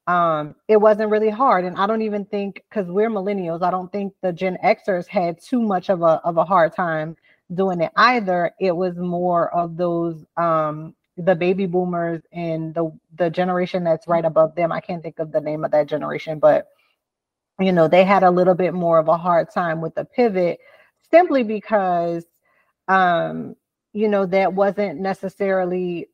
um, 0.06 0.54
it 0.68 0.76
wasn't 0.76 1.10
really 1.10 1.30
hard. 1.30 1.64
And 1.64 1.76
I 1.76 1.86
don't 1.86 2.02
even 2.02 2.24
think 2.26 2.62
because 2.68 2.86
we're 2.90 3.10
millennials, 3.10 3.62
I 3.62 3.70
don't 3.70 3.90
think 3.90 4.12
the 4.22 4.32
Gen 4.32 4.58
Xers 4.64 5.06
had 5.06 5.40
too 5.40 5.60
much 5.60 5.88
of 5.90 6.02
a 6.02 6.20
of 6.24 6.36
a 6.36 6.44
hard 6.44 6.74
time 6.74 7.16
doing 7.54 7.80
it 7.80 7.92
either. 7.96 8.52
It 8.60 8.76
was 8.76 8.96
more 8.96 9.52
of 9.54 9.76
those 9.76 10.24
um 10.36 10.94
the 11.16 11.34
baby 11.34 11.66
boomers 11.66 12.22
and 12.32 12.74
the 12.74 12.90
the 13.16 13.30
generation 13.30 13.84
that's 13.84 14.08
right 14.08 14.24
above 14.24 14.54
them. 14.54 14.72
I 14.72 14.80
can't 14.80 15.02
think 15.02 15.18
of 15.18 15.32
the 15.32 15.40
name 15.40 15.64
of 15.64 15.70
that 15.72 15.86
generation, 15.88 16.38
but 16.38 16.68
you 17.60 17.72
know, 17.72 17.88
they 17.88 18.04
had 18.04 18.22
a 18.22 18.30
little 18.30 18.54
bit 18.54 18.74
more 18.74 18.98
of 18.98 19.08
a 19.08 19.16
hard 19.16 19.50
time 19.50 19.80
with 19.80 19.94
the 19.94 20.04
pivot 20.04 20.58
simply 21.10 21.42
because 21.42 22.24
um, 22.88 23.56
you 23.92 24.08
know, 24.08 24.26
that 24.26 24.52
wasn't 24.52 25.00
necessarily 25.00 26.08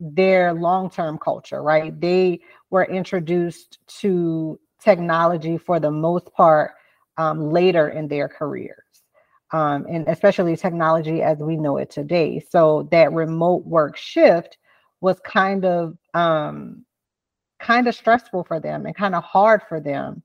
their 0.00 0.52
long-term 0.52 1.18
culture, 1.18 1.62
right? 1.62 1.98
They 2.00 2.40
were 2.70 2.84
introduced 2.84 3.78
to 4.00 4.58
technology 4.80 5.58
for 5.58 5.78
the 5.78 5.90
most 5.90 6.32
part 6.32 6.72
um, 7.18 7.52
later 7.52 7.90
in 7.90 8.08
their 8.08 8.28
careers. 8.28 8.89
Um, 9.52 9.86
and 9.90 10.06
especially 10.08 10.56
technology 10.56 11.22
as 11.22 11.38
we 11.38 11.56
know 11.56 11.76
it 11.76 11.90
today. 11.90 12.38
So 12.50 12.88
that 12.92 13.12
remote 13.12 13.66
work 13.66 13.96
shift 13.96 14.58
was 15.00 15.18
kind 15.20 15.64
of 15.64 15.98
um, 16.14 16.84
kind 17.60 17.88
of 17.88 17.94
stressful 17.96 18.44
for 18.44 18.60
them 18.60 18.86
and 18.86 18.94
kind 18.96 19.14
of 19.14 19.24
hard 19.24 19.62
for 19.68 19.80
them 19.80 20.22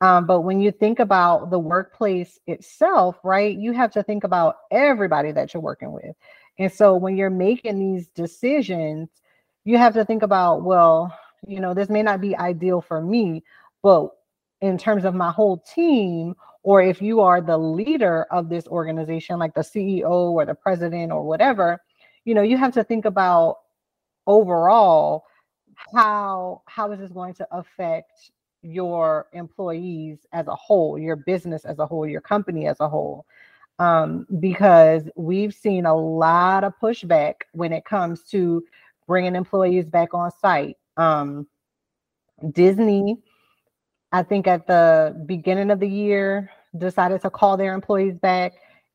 um, 0.00 0.26
but 0.26 0.42
when 0.42 0.60
you 0.60 0.72
think 0.72 0.98
about 0.98 1.50
the 1.50 1.58
workplace 1.58 2.38
itself, 2.46 3.18
right, 3.22 3.56
you 3.56 3.72
have 3.72 3.90
to 3.92 4.02
think 4.02 4.24
about 4.24 4.56
everybody 4.70 5.32
that 5.32 5.52
you're 5.52 5.62
working 5.62 5.92
with. 5.92 6.16
And 6.58 6.72
so 6.72 6.96
when 6.96 7.16
you're 7.16 7.30
making 7.30 7.78
these 7.78 8.08
decisions, 8.08 9.10
you 9.64 9.76
have 9.76 9.92
to 9.94 10.04
think 10.04 10.22
about, 10.22 10.62
well, 10.62 11.14
you 11.46 11.60
know, 11.60 11.74
this 11.74 11.90
may 11.90 12.02
not 12.02 12.20
be 12.20 12.36
ideal 12.36 12.80
for 12.80 13.02
me, 13.02 13.44
but 13.82 14.08
in 14.62 14.78
terms 14.78 15.04
of 15.04 15.14
my 15.14 15.30
whole 15.30 15.58
team, 15.58 16.34
or 16.62 16.82
if 16.82 17.00
you 17.00 17.20
are 17.20 17.40
the 17.40 17.56
leader 17.56 18.26
of 18.30 18.48
this 18.48 18.66
organization, 18.66 19.38
like 19.38 19.54
the 19.54 19.60
CEO 19.62 20.10
or 20.10 20.44
the 20.44 20.54
president 20.54 21.10
or 21.10 21.22
whatever, 21.22 21.80
you 22.24 22.34
know, 22.34 22.42
you 22.42 22.56
have 22.56 22.74
to 22.74 22.84
think 22.84 23.04
about 23.04 23.56
overall 24.26 25.24
how 25.94 26.62
how 26.66 26.92
is 26.92 27.00
this 27.00 27.10
going 27.10 27.34
to 27.34 27.46
affect 27.50 28.30
your 28.62 29.26
employees 29.32 30.18
as 30.32 30.46
a 30.46 30.54
whole, 30.54 30.98
your 30.98 31.16
business 31.16 31.64
as 31.64 31.78
a 31.78 31.86
whole, 31.86 32.06
your 32.06 32.20
company 32.20 32.66
as 32.66 32.78
a 32.80 32.88
whole. 32.88 33.24
Um, 33.78 34.26
because 34.40 35.08
we've 35.16 35.54
seen 35.54 35.86
a 35.86 35.96
lot 35.96 36.64
of 36.64 36.74
pushback 36.82 37.36
when 37.52 37.72
it 37.72 37.86
comes 37.86 38.24
to 38.24 38.62
bringing 39.06 39.34
employees 39.34 39.86
back 39.86 40.12
on 40.12 40.30
site. 40.30 40.76
Um, 40.98 41.46
Disney, 42.52 43.16
I 44.12 44.22
think 44.22 44.46
at 44.46 44.66
the 44.66 45.22
beginning 45.26 45.70
of 45.70 45.80
the 45.80 45.88
year, 45.88 46.50
decided 46.78 47.20
to 47.22 47.30
call 47.30 47.56
their 47.56 47.74
employees 47.74 48.16
back 48.16 48.52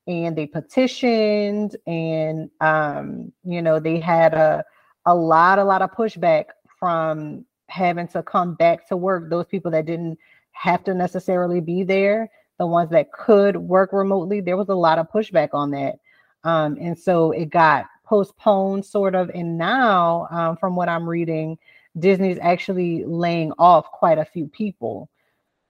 and 0.07 0.35
they 0.35 0.45
petitioned 0.45 1.75
and 1.87 2.49
um, 2.61 3.33
you 3.43 3.61
know 3.61 3.79
they 3.79 3.99
had 3.99 4.33
a 4.33 4.63
a 5.05 5.13
lot 5.13 5.59
a 5.59 5.63
lot 5.63 5.81
of 5.81 5.91
pushback 5.91 6.45
from 6.79 7.45
having 7.67 8.07
to 8.07 8.23
come 8.23 8.55
back 8.55 8.87
to 8.87 8.97
work, 8.97 9.29
those 9.29 9.45
people 9.47 9.71
that 9.71 9.85
didn't 9.85 10.17
have 10.51 10.83
to 10.83 10.93
necessarily 10.93 11.59
be 11.59 11.83
there, 11.83 12.29
the 12.59 12.65
ones 12.65 12.89
that 12.91 13.11
could 13.11 13.57
work 13.57 13.91
remotely, 13.91 14.39
there 14.41 14.57
was 14.57 14.69
a 14.69 14.75
lot 14.75 14.99
of 14.99 15.11
pushback 15.11 15.49
on 15.53 15.71
that. 15.71 15.99
Um, 16.43 16.77
and 16.79 16.97
so 16.97 17.31
it 17.31 17.49
got 17.49 17.85
postponed, 18.05 18.85
sort 18.85 19.15
of. 19.15 19.29
And 19.33 19.57
now, 19.57 20.27
um, 20.29 20.57
from 20.57 20.75
what 20.75 20.89
I'm 20.89 21.09
reading, 21.09 21.57
Disney's 21.97 22.39
actually 22.41 23.03
laying 23.05 23.51
off 23.57 23.85
quite 23.91 24.17
a 24.17 24.25
few 24.25 24.47
people. 24.47 25.09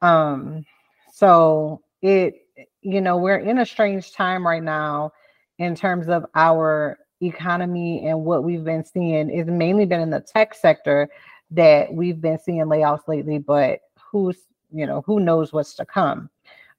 Um, 0.01 0.65
so 1.13 1.82
it, 2.01 2.48
you 2.82 3.01
know, 3.01 3.17
we're 3.17 3.38
in 3.38 3.60
a 3.60 3.65
strange 3.65 4.13
time 4.13 4.46
right 4.46 4.63
now 4.63 5.12
in 5.58 5.75
terms 5.75 6.10
of 6.10 6.25
our 6.36 6.98
economy 7.22 8.08
and 8.08 8.25
what 8.25 8.44
we've 8.44 8.63
been 8.63 8.84
seeing 8.84 9.29
is 9.29 9.48
mainly 9.48 9.86
been 9.86 10.01
in 10.01 10.10
the 10.10 10.20
tech 10.20 10.53
sector 10.53 11.10
that 11.51 11.94
we've 11.94 12.22
been 12.22 12.39
seeing 12.39 12.65
layoffs 12.65 13.08
lately, 13.08 13.38
but 13.38 13.79
who's, 14.00 14.38
you 14.72 14.86
know, 14.86 15.01
who 15.05 15.20
knows 15.20 15.53
what's 15.53 15.75
to 15.75 15.86
come. 15.86 16.29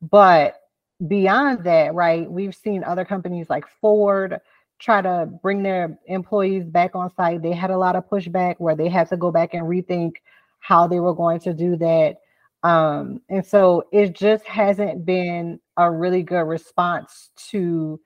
But 0.02 0.60
beyond 1.06 1.64
that, 1.64 1.94
right, 1.94 2.30
we've 2.30 2.54
seen 2.54 2.84
other 2.84 3.04
companies 3.04 3.48
like 3.48 3.64
Ford 3.80 4.40
try 4.78 5.00
to 5.02 5.28
bring 5.42 5.62
their 5.62 5.98
employees 6.06 6.64
back 6.64 6.94
on 6.94 7.14
site. 7.14 7.42
They 7.42 7.52
had 7.52 7.70
a 7.70 7.78
lot 7.78 7.96
of 7.96 8.08
pushback 8.08 8.56
where 8.58 8.76
they 8.76 8.88
had 8.88 9.08
to 9.08 9.16
go 9.16 9.30
back 9.30 9.54
and 9.54 9.64
rethink 9.64 10.14
how 10.60 10.86
they 10.86 11.00
were 11.00 11.14
going 11.14 11.40
to 11.40 11.54
do 11.54 11.76
that. 11.76 12.16
Um, 12.62 13.20
and 13.28 13.44
so 13.44 13.84
it 13.92 14.14
just 14.14 14.44
hasn't 14.44 15.04
been 15.06 15.60
a 15.76 15.90
really 15.90 16.22
good 16.22 16.42
response 16.42 17.30
to 17.50 18.00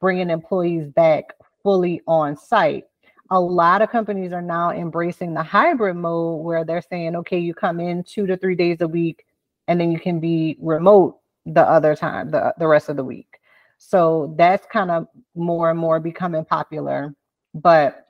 bringing 0.00 0.30
employees 0.30 0.88
back 0.88 1.32
fully 1.62 2.02
on 2.06 2.36
site 2.36 2.84
a 3.30 3.40
lot 3.40 3.82
of 3.82 3.90
companies 3.90 4.32
are 4.32 4.42
now 4.42 4.70
embracing 4.70 5.34
the 5.34 5.42
hybrid 5.42 5.96
mode 5.96 6.44
where 6.44 6.64
they're 6.64 6.82
saying, 6.82 7.16
okay, 7.16 7.38
you 7.38 7.54
come 7.54 7.80
in 7.80 8.04
two 8.04 8.26
to 8.26 8.36
three 8.36 8.54
days 8.54 8.80
a 8.80 8.88
week 8.88 9.24
and 9.68 9.80
then 9.80 9.90
you 9.90 9.98
can 9.98 10.20
be 10.20 10.56
remote 10.60 11.18
the 11.44 11.62
other 11.62 11.96
time, 11.96 12.30
the, 12.30 12.54
the 12.58 12.66
rest 12.66 12.88
of 12.88 12.96
the 12.96 13.04
week. 13.04 13.35
So 13.78 14.34
that's 14.38 14.66
kind 14.66 14.90
of 14.90 15.06
more 15.34 15.70
and 15.70 15.78
more 15.78 16.00
becoming 16.00 16.44
popular. 16.44 17.14
But 17.54 18.06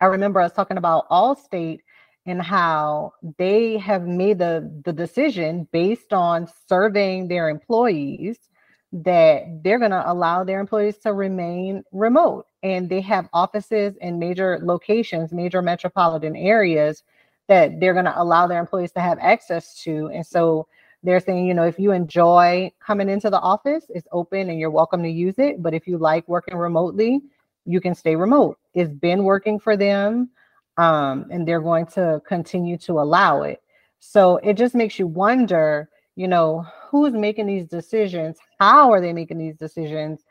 I 0.00 0.06
remember 0.06 0.40
us 0.40 0.52
talking 0.52 0.78
about 0.78 1.08
Allstate 1.08 1.80
and 2.26 2.40
how 2.40 3.12
they 3.38 3.76
have 3.78 4.06
made 4.06 4.38
the, 4.38 4.82
the 4.84 4.92
decision 4.92 5.68
based 5.72 6.12
on 6.12 6.48
surveying 6.68 7.28
their 7.28 7.48
employees 7.48 8.38
that 8.92 9.62
they're 9.62 9.78
going 9.78 9.90
to 9.90 10.10
allow 10.10 10.44
their 10.44 10.60
employees 10.60 10.98
to 10.98 11.12
remain 11.12 11.82
remote 11.92 12.46
and 12.62 12.88
they 12.88 13.00
have 13.00 13.28
offices 13.32 13.96
in 14.00 14.18
major 14.18 14.60
locations, 14.62 15.32
major 15.32 15.60
metropolitan 15.60 16.36
areas 16.36 17.02
that 17.48 17.78
they're 17.80 17.92
going 17.92 18.04
to 18.04 18.22
allow 18.22 18.46
their 18.46 18.60
employees 18.60 18.92
to 18.92 19.00
have 19.00 19.18
access 19.20 19.82
to. 19.82 20.08
And 20.14 20.24
so 20.24 20.66
they're 21.04 21.20
saying, 21.20 21.46
you 21.46 21.54
know, 21.54 21.64
if 21.64 21.78
you 21.78 21.92
enjoy 21.92 22.72
coming 22.80 23.08
into 23.08 23.30
the 23.30 23.38
office, 23.38 23.86
it's 23.90 24.08
open 24.10 24.50
and 24.50 24.58
you're 24.58 24.70
welcome 24.70 25.02
to 25.02 25.08
use 25.08 25.38
it. 25.38 25.62
But 25.62 25.74
if 25.74 25.86
you 25.86 25.98
like 25.98 26.26
working 26.26 26.56
remotely, 26.56 27.20
you 27.64 27.80
can 27.80 27.94
stay 27.94 28.16
remote. 28.16 28.58
It's 28.74 28.92
been 28.92 29.22
working 29.22 29.60
for 29.60 29.76
them, 29.76 30.30
um, 30.76 31.26
and 31.30 31.46
they're 31.46 31.60
going 31.60 31.86
to 31.88 32.20
continue 32.26 32.76
to 32.78 32.94
allow 33.00 33.42
it. 33.42 33.62
So 34.00 34.38
it 34.38 34.54
just 34.54 34.74
makes 34.74 34.98
you 34.98 35.06
wonder, 35.06 35.88
you 36.16 36.26
know, 36.26 36.66
who's 36.90 37.12
making 37.12 37.46
these 37.46 37.66
decisions? 37.66 38.38
How 38.58 38.90
are 38.90 39.00
they 39.00 39.12
making 39.12 39.38
these 39.38 39.56
decisions? 39.56 40.24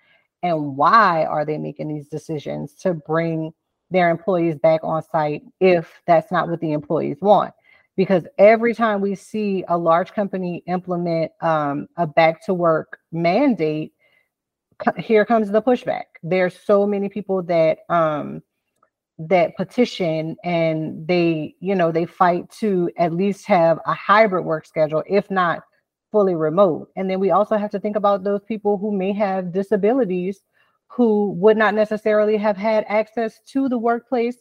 and 0.44 0.76
why 0.76 1.26
are 1.26 1.46
they 1.46 1.58
making 1.58 1.88
these 1.88 2.08
decisions 2.08 2.74
to 2.76 2.94
bring 2.94 3.54
their 3.90 4.10
employees 4.10 4.58
back 4.58 4.82
on 4.84 5.02
site 5.02 5.44
if 5.60 6.02
that's 6.06 6.32
not 6.32 6.50
what 6.50 6.60
the 6.60 6.74
employees 6.74 7.18
want 7.22 7.54
because 7.96 8.26
every 8.38 8.74
time 8.74 9.02
we 9.02 9.16
see 9.16 9.64
a 9.68 9.78
large 9.78 10.14
company 10.14 10.64
implement 10.68 11.32
um, 11.42 11.88
a 11.98 12.08
back 12.08 12.44
to 12.46 12.54
work 12.54 13.00
mandate 13.12 13.94
here 14.98 15.26
comes 15.26 15.50
the 15.52 15.62
pushback 15.62 16.06
there's 16.24 16.58
so 16.66 16.86
many 16.86 17.08
people 17.08 17.42
that 17.44 17.80
um, 17.90 18.42
that 19.20 19.56
petition 19.56 20.36
and 20.44 21.08
they 21.08 21.56
you 21.60 21.76
know 21.76 21.92
they 21.92 22.06
fight 22.06 22.50
to 22.50 22.90
at 22.98 23.14
least 23.14 23.46
have 23.46 23.80
a 23.86 23.94
hybrid 23.94 24.44
work 24.44 24.66
schedule 24.66 25.04
if 25.08 25.30
not 25.30 25.64
fully 26.14 26.36
remote. 26.36 26.90
And 26.96 27.10
then 27.10 27.20
we 27.20 27.32
also 27.32 27.58
have 27.58 27.72
to 27.72 27.80
think 27.80 27.98
about 27.98 28.24
those 28.24 28.44
people 28.48 28.78
who 28.78 28.96
may 28.96 29.12
have 29.14 29.52
disabilities 29.52 30.44
who 30.88 31.32
would 31.32 31.58
not 31.58 31.74
necessarily 31.74 32.38
have 32.38 32.56
had 32.56 32.86
access 32.88 33.42
to 33.48 33.68
the 33.68 33.80
workplace 33.80 34.38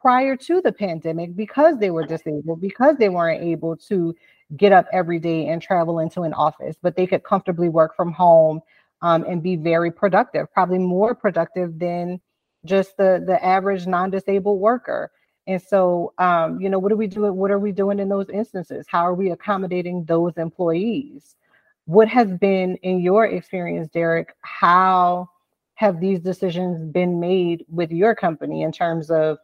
prior 0.00 0.36
to 0.36 0.60
the 0.60 0.72
pandemic 0.72 1.34
because 1.34 1.78
they 1.78 1.90
were 1.90 2.06
disabled, 2.06 2.60
because 2.60 2.96
they 2.96 3.08
weren't 3.08 3.42
able 3.42 3.76
to 3.76 4.14
get 4.56 4.72
up 4.72 4.86
every 4.92 5.18
day 5.18 5.48
and 5.48 5.60
travel 5.60 5.98
into 5.98 6.22
an 6.22 6.32
office, 6.34 6.76
but 6.80 6.96
they 6.96 7.06
could 7.06 7.24
comfortably 7.24 7.68
work 7.68 7.96
from 7.96 8.12
home 8.12 8.60
um, 9.02 9.24
and 9.24 9.42
be 9.42 9.56
very 9.56 9.90
productive, 9.90 10.52
probably 10.52 10.78
more 10.78 11.14
productive 11.14 11.78
than 11.78 12.20
just 12.64 12.96
the, 12.96 13.22
the 13.26 13.44
average 13.44 13.86
non-disabled 13.86 14.60
worker. 14.60 15.10
And 15.48 15.60
so, 15.62 16.12
um, 16.18 16.60
you 16.60 16.68
know, 16.68 16.78
what 16.78 16.92
are 16.92 16.96
we 16.96 17.06
doing? 17.06 17.36
What 17.36 17.50
are 17.50 17.58
we 17.58 17.72
doing 17.72 17.98
in 17.98 18.08
those 18.08 18.28
instances? 18.30 18.86
How 18.88 19.06
are 19.06 19.14
we 19.14 19.30
accommodating 19.30 20.04
those 20.04 20.32
employees? 20.36 21.36
What 21.84 22.08
has 22.08 22.32
been, 22.32 22.76
in 22.82 23.00
your 23.00 23.26
experience, 23.26 23.88
Derrick, 23.88 24.34
how 24.40 25.28
have 25.74 26.00
these 26.00 26.20
decisions 26.20 26.82
been 26.82 27.20
made 27.20 27.64
with 27.68 27.92
your 27.92 28.14
company 28.14 28.62
in 28.62 28.72
terms 28.72 29.10
of 29.10 29.38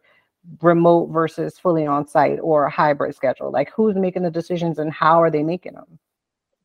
remote 0.61 1.07
versus 1.07 1.59
fully 1.59 1.87
on 1.87 2.07
site 2.07 2.39
or 2.43 2.65
a 2.65 2.71
hybrid 2.71 3.15
schedule? 3.15 3.51
Like 3.51 3.71
who's 3.75 3.97
making 3.97 4.23
the 4.23 4.31
decisions 4.31 4.79
and 4.79 4.93
how 4.93 5.21
are 5.23 5.31
they 5.31 5.43
making 5.43 5.75
them? 5.75 5.99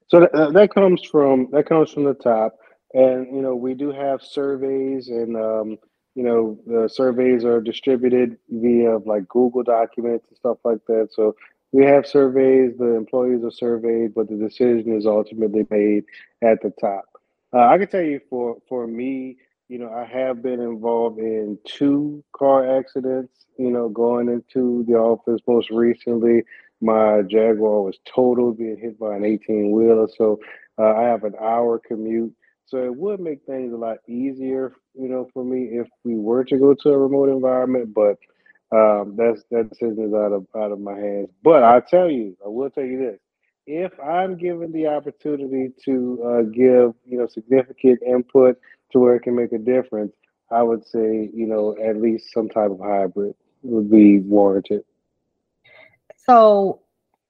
So 0.07 0.21
that, 0.21 0.33
uh, 0.33 0.51
that 0.51 0.73
comes 0.73 1.03
from 1.03 1.49
that 1.51 1.67
comes 1.67 1.91
from 1.91 2.05
the 2.05 2.13
top, 2.13 2.57
and 2.93 3.27
you 3.35 3.41
know 3.41 3.55
we 3.55 3.73
do 3.73 3.91
have 3.91 4.21
surveys, 4.21 5.09
and 5.09 5.35
um, 5.35 5.77
you 6.15 6.23
know 6.23 6.57
the 6.65 6.87
surveys 6.87 7.43
are 7.43 7.59
distributed 7.59 8.37
via 8.49 8.97
like 8.99 9.27
Google 9.27 9.63
documents 9.63 10.25
and 10.29 10.37
stuff 10.37 10.59
like 10.63 10.79
that. 10.87 11.09
So 11.11 11.35
we 11.73 11.83
have 11.83 12.07
surveys, 12.07 12.77
the 12.77 12.95
employees 12.95 13.43
are 13.43 13.51
surveyed, 13.51 14.15
but 14.15 14.29
the 14.29 14.35
decision 14.35 14.95
is 14.95 15.05
ultimately 15.05 15.67
made 15.69 16.05
at 16.41 16.61
the 16.61 16.71
top. 16.79 17.05
Uh, 17.53 17.67
I 17.67 17.77
can 17.77 17.87
tell 17.87 18.01
you 18.01 18.21
for 18.29 18.57
for 18.69 18.87
me, 18.87 19.37
you 19.69 19.79
know, 19.79 19.91
I 19.91 20.05
have 20.05 20.41
been 20.41 20.61
involved 20.61 21.19
in 21.19 21.57
two 21.65 22.23
car 22.33 22.77
accidents. 22.77 23.45
You 23.57 23.71
know, 23.71 23.89
going 23.89 24.29
into 24.29 24.85
the 24.87 24.95
office 24.95 25.41
most 25.47 25.69
recently, 25.69 26.43
my 26.79 27.21
Jaguar 27.23 27.81
was 27.81 27.97
totaled, 28.05 28.57
being 28.57 28.77
hit 28.77 28.99
by 28.99 29.15
an 29.15 29.25
18 29.25 29.71
wheeler. 29.71 30.07
So 30.15 30.39
uh, 30.77 30.95
I 30.95 31.03
have 31.03 31.23
an 31.23 31.33
hour 31.41 31.79
commute. 31.79 32.33
So 32.65 32.83
it 32.83 32.95
would 32.95 33.19
make 33.19 33.45
things 33.45 33.73
a 33.73 33.77
lot 33.77 33.97
easier, 34.07 34.73
you 34.93 35.07
know, 35.07 35.29
for 35.33 35.43
me 35.43 35.69
if 35.71 35.87
we 36.03 36.15
were 36.15 36.43
to 36.45 36.57
go 36.57 36.73
to 36.73 36.89
a 36.89 36.97
remote 36.97 37.29
environment. 37.29 37.93
But 37.93 38.17
um, 38.71 39.15
that's 39.17 39.43
that 39.51 39.69
decision 39.69 40.07
is 40.07 40.13
out 40.13 40.33
of 40.33 40.45
out 40.55 40.71
of 40.71 40.79
my 40.79 40.97
hands. 40.97 41.29
But 41.43 41.63
I 41.63 41.79
tell 41.79 42.09
you, 42.09 42.37
I 42.45 42.49
will 42.49 42.69
tell 42.69 42.83
you 42.83 42.99
this: 42.99 43.19
if 43.65 43.91
I'm 43.99 44.37
given 44.37 44.71
the 44.71 44.87
opportunity 44.87 45.71
to 45.85 46.23
uh, 46.25 46.41
give 46.43 46.93
you 47.05 47.17
know 47.17 47.27
significant 47.27 48.01
input 48.01 48.57
to 48.91 48.99
where 48.99 49.15
it 49.15 49.21
can 49.21 49.35
make 49.35 49.53
a 49.53 49.57
difference, 49.57 50.13
I 50.51 50.63
would 50.63 50.85
say 50.85 51.29
you 51.33 51.47
know 51.47 51.75
at 51.83 52.01
least 52.01 52.33
some 52.33 52.49
type 52.49 52.71
of 52.71 52.79
hybrid 52.79 53.35
would 53.63 53.89
be 53.89 54.19
warranted. 54.19 54.83
So, 56.15 56.81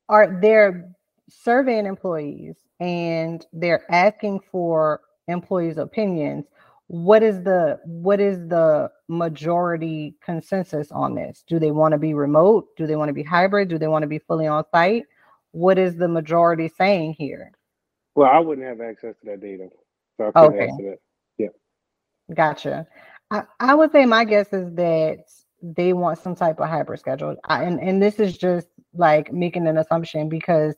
are 0.09 0.39
there 0.41 0.89
surveying 1.29 1.85
employees 1.85 2.55
and 2.79 3.45
they're 3.53 3.83
asking 3.91 4.41
for 4.51 5.01
employees' 5.27 5.77
opinions? 5.77 6.45
what 6.87 7.21
is 7.21 7.43
the 7.43 7.79
what 7.83 8.19
is 8.19 8.37
the 8.47 8.89
majority 9.09 10.15
consensus 10.21 10.91
on 10.91 11.15
this 11.15 11.43
do 11.47 11.59
they 11.59 11.71
want 11.71 11.91
to 11.91 11.97
be 11.97 12.13
remote 12.13 12.67
do 12.77 12.87
they 12.87 12.95
want 12.95 13.09
to 13.09 13.13
be 13.13 13.23
hybrid 13.23 13.67
do 13.67 13.77
they 13.77 13.87
want 13.87 14.03
to 14.03 14.07
be 14.07 14.19
fully 14.19 14.47
on 14.47 14.63
site 14.73 15.03
what 15.51 15.77
is 15.77 15.97
the 15.97 16.07
majority 16.07 16.71
saying 16.77 17.13
here 17.13 17.51
well 18.15 18.31
i 18.31 18.39
wouldn't 18.39 18.65
have 18.65 18.79
access 18.79 19.15
to 19.19 19.25
that 19.25 19.41
data 19.41 19.67
so 20.15 20.27
i 20.27 20.31
couldn't 20.31 20.55
okay. 20.55 20.69
answer 20.69 20.83
that 20.91 20.99
gotcha 22.33 22.87
I, 23.31 23.43
I 23.59 23.75
would 23.75 23.91
say 23.91 24.05
my 24.05 24.23
guess 24.25 24.51
is 24.53 24.73
that 24.75 25.25
they 25.61 25.93
want 25.93 26.19
some 26.19 26.35
type 26.35 26.59
of 26.59 26.69
hybrid 26.69 26.99
schedule 26.99 27.35
I, 27.45 27.63
and, 27.63 27.79
and 27.79 28.01
this 28.01 28.19
is 28.19 28.37
just 28.37 28.67
like 28.93 29.31
making 29.31 29.67
an 29.67 29.77
assumption 29.77 30.29
because 30.29 30.75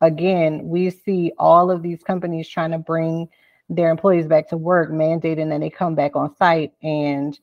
again 0.00 0.68
we 0.68 0.90
see 0.90 1.32
all 1.38 1.70
of 1.70 1.82
these 1.82 2.02
companies 2.02 2.48
trying 2.48 2.72
to 2.72 2.78
bring 2.78 3.28
their 3.68 3.90
employees 3.90 4.26
back 4.26 4.48
to 4.48 4.56
work, 4.56 4.90
mandating 4.90 5.48
that 5.50 5.60
they 5.60 5.70
come 5.70 5.94
back 5.94 6.16
on 6.16 6.34
site, 6.36 6.72
and 6.82 7.38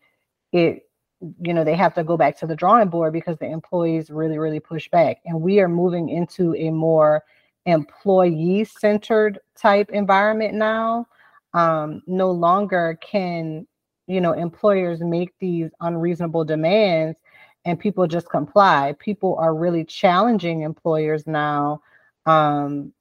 it, 0.51 0.87
you 1.41 1.53
know, 1.53 1.63
they 1.63 1.75
have 1.75 1.93
to 1.95 2.03
go 2.03 2.17
back 2.17 2.37
to 2.39 2.47
the 2.47 2.55
drawing 2.55 2.89
board 2.89 3.13
because 3.13 3.37
the 3.37 3.45
employees 3.45 4.09
really, 4.09 4.37
really 4.37 4.59
push 4.59 4.89
back. 4.89 5.17
And 5.25 5.41
we 5.41 5.59
are 5.59 5.67
moving 5.67 6.09
into 6.09 6.55
a 6.55 6.69
more 6.69 7.23
employee-centered 7.65 9.39
type 9.55 9.89
environment 9.91 10.55
now. 10.55 11.07
Um, 11.53 12.01
no 12.07 12.31
longer 12.31 12.97
can 13.01 13.67
you 14.07 14.21
know 14.21 14.33
employers 14.33 15.01
make 15.01 15.33
these 15.39 15.69
unreasonable 15.81 16.45
demands 16.45 17.19
and 17.65 17.79
people 17.79 18.07
just 18.07 18.29
comply. 18.29 18.95
People 18.99 19.35
are 19.37 19.53
really 19.53 19.85
challenging 19.85 20.61
employers 20.61 21.27
now 21.27 21.81
um, 22.25 22.93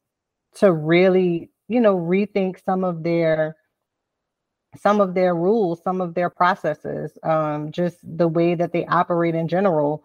to 0.54 0.73
really 0.73 1.50
you 1.69 1.80
know 1.80 1.97
rethink 1.97 2.63
some 2.65 2.84
of 2.84 3.02
their 3.02 3.56
some 4.76 5.00
of 5.00 5.15
their 5.15 5.34
rules 5.34 5.82
some 5.82 6.00
of 6.00 6.15
their 6.15 6.30
processes 6.30 7.17
um, 7.23 7.71
just 7.73 7.99
the 8.17 8.28
way 8.28 8.54
that 8.54 8.73
they 8.73 8.84
operate 8.86 9.34
in 9.34 9.49
general 9.49 10.04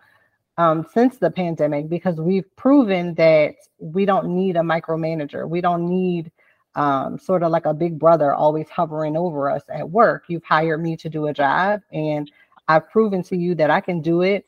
um, 0.58 0.86
since 0.94 1.18
the 1.18 1.30
pandemic 1.30 1.90
because 1.90 2.20
we've 2.22 2.56
proven 2.56 3.14
that 3.16 3.56
we 3.80 4.06
don't 4.06 4.28
need 4.28 4.56
a 4.56 4.62
micromanager 4.62 5.48
we 5.48 5.62
don't 5.62 5.88
need 5.88 6.32
um, 6.76 7.18
sort 7.18 7.44
of 7.44 7.52
like 7.52 7.66
a 7.66 7.74
big 7.74 7.98
brother 7.98 8.34
always 8.34 8.68
hovering 8.70 9.16
over 9.16 9.50
us 9.50 9.64
at 9.70 9.90
work 9.90 10.26
you've 10.28 10.44
hired 10.44 10.82
me 10.82 10.96
to 10.98 11.10
do 11.10 11.28
a 11.28 11.34
job 11.34 11.82
and 11.92 12.32
i've 12.68 12.90
proven 12.90 13.24
to 13.24 13.36
you 13.36 13.56
that 13.56 13.70
i 13.70 13.80
can 13.80 14.02
do 14.02 14.22
it 14.22 14.46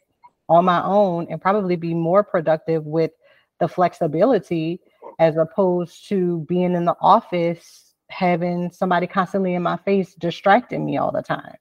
on 0.50 0.66
my 0.66 0.84
own 0.84 1.28
and 1.30 1.42
probably 1.42 1.76
be 1.76 1.94
more 1.94 2.24
productive 2.24 2.86
with 2.86 3.12
the 3.60 3.68
flexibility 3.68 4.80
as 5.20 5.38
opposed 5.38 6.08
to 6.08 6.46
being 6.48 6.74
in 6.74 6.86
the 6.86 6.96
office 7.02 7.88
having 8.10 8.72
somebody 8.72 9.08
constantly 9.08 9.56
in 9.56 9.64
my 9.64 9.78
face 9.78 10.14
distracting 10.16 10.86
me 10.86 10.98
all 10.98 11.12
the 11.12 11.22
time. 11.22 11.56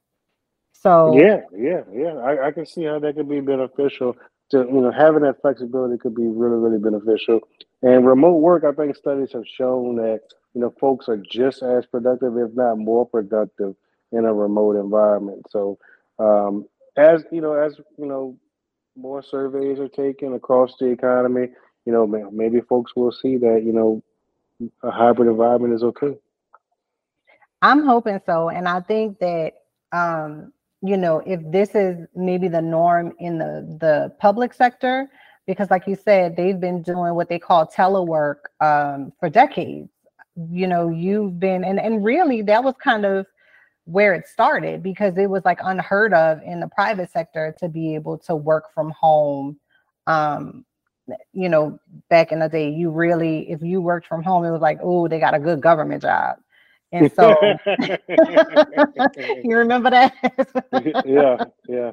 So 0.73 1.17
yeah, 1.19 1.41
yeah, 1.57 1.81
yeah. 1.93 2.15
I, 2.17 2.49
I 2.49 2.53
can 2.53 2.67
see 2.67 2.85
how 2.85 2.99
that 3.01 3.17
could 3.17 3.29
be 3.29 3.41
beneficial. 3.41 4.17
To 4.51 4.59
you 4.59 4.81
know, 4.81 4.93
having 4.93 5.23
that 5.23 5.41
flexibility 5.41 5.99
could 5.99 6.15
be 6.15 6.27
really, 6.27 6.57
really 6.57 6.79
beneficial. 6.79 7.41
And 7.83 8.07
remote 8.07 8.37
work, 8.37 8.63
I 8.63 8.73
think 8.73 8.95
studies 8.95 9.33
have 9.33 9.47
shown 9.47 9.97
that 9.97 10.21
you 10.57 10.63
know 10.63 10.75
folks 10.81 11.09
are 11.09 11.19
just 11.19 11.63
as 11.63 11.85
productive, 11.85 12.37
if 12.39 12.55
not 12.55 12.79
more 12.79 13.07
productive, 13.07 13.77
in 14.11 14.25
a 14.25 14.33
remote 14.33 14.77
environment. 14.77 15.47
So 15.51 15.79
um, 16.19 16.67
as 16.97 17.25
you 17.31 17.43
know, 17.43 17.53
as 17.53 17.77
you 17.99 18.07
know, 18.07 18.37
more 18.97 19.23
surveys 19.23 19.79
are 19.79 19.89
taken 19.89 20.33
across 20.33 20.77
the 20.81 20.87
economy, 20.87 21.49
you 21.85 21.93
know, 21.93 22.07
maybe 22.33 22.61
folks 22.63 22.97
will 22.97 23.13
see 23.13 23.37
that, 23.37 23.63
you 23.65 23.73
know, 23.73 24.03
a 24.83 24.91
hybrid 24.91 25.29
environment 25.29 25.75
is 25.75 25.83
okay. 25.83 26.17
I'm 27.63 27.85
hoping 27.85 28.21
so. 28.27 28.49
And 28.49 28.67
I 28.69 28.81
think 28.81 29.19
that, 29.19 29.53
um, 29.93 30.53
you 30.83 30.97
know, 30.97 31.23
if 31.27 31.41
this 31.51 31.75
is 31.75 32.07
maybe 32.15 32.49
the 32.49 32.63
norm 32.63 33.13
in 33.19 33.39
the, 33.39 33.77
the 33.81 34.15
public 34.19 34.55
sector, 34.55 35.11
because 35.47 35.71
like 35.71 35.87
you 35.87 35.97
said, 35.97 36.37
they've 36.37 36.59
been 36.59 36.83
doing 36.83 37.15
what 37.15 37.29
they 37.29 37.39
call 37.39 37.67
telework 37.67 38.37
um, 38.61 39.13
for 39.21 39.29
decades. 39.29 39.91
You 40.37 40.67
know, 40.67 40.91
you've 40.91 41.41
been, 41.41 41.65
and, 41.65 41.81
and 41.81 42.05
really 42.05 42.43
that 42.43 42.63
was 42.63 42.75
kind 42.83 43.05
of 43.05 43.27
where 43.85 44.15
it 44.15 44.27
started 44.27 44.83
because 44.83 45.17
it 45.17 45.31
was 45.31 45.45
like 45.45 45.59
unheard 45.63 46.13
of 46.13 46.41
in 46.43 46.61
the 46.61 46.69
private 46.69 47.11
sector 47.11 47.55
to 47.59 47.69
be 47.69 47.95
able 47.95 48.19
to 48.19 48.35
work 48.35 48.65
from 48.75 48.91
home 48.91 49.59
um, 50.07 50.65
you 51.33 51.49
know, 51.49 51.79
back 52.09 52.33
in 52.33 52.41
the 52.41 52.49
day, 52.49 52.71
you 52.71 52.91
really, 52.91 53.51
if 53.51 53.63
you 53.63 53.81
worked 53.81 54.07
from 54.07 54.23
home, 54.23 54.45
it 54.45 54.51
was 54.51 54.61
like, 54.61 54.79
oh, 54.83 55.09
they 55.09 55.19
got 55.19 55.35
a 55.35 55.39
good 55.39 55.61
government 55.61 56.03
job. 56.03 56.37
And 56.93 57.13
so 57.13 57.35
you 59.45 59.57
remember 59.57 59.91
that? 59.91 60.15
yeah, 61.05 61.45
yeah. 61.69 61.93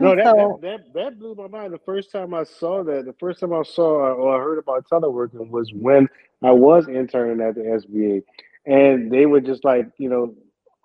No, 0.00 0.16
that, 0.16 0.24
so, 0.24 0.58
that, 0.62 0.62
that, 0.62 0.94
that 0.94 1.18
blew 1.18 1.34
my 1.34 1.46
mind. 1.46 1.72
The 1.72 1.80
first 1.84 2.10
time 2.10 2.32
I 2.34 2.44
saw 2.44 2.82
that, 2.84 3.04
the 3.04 3.14
first 3.20 3.40
time 3.40 3.52
I 3.52 3.62
saw 3.62 4.12
or 4.14 4.36
I 4.36 4.42
heard 4.42 4.58
about 4.58 4.88
teleworking 4.88 5.50
was 5.50 5.70
when 5.74 6.08
I 6.42 6.52
was 6.52 6.88
interning 6.88 7.40
at 7.46 7.54
the 7.54 7.62
SBA. 7.62 8.22
And 8.66 9.10
they 9.10 9.26
would 9.26 9.44
just 9.44 9.64
like, 9.64 9.86
you 9.98 10.08
know, 10.08 10.34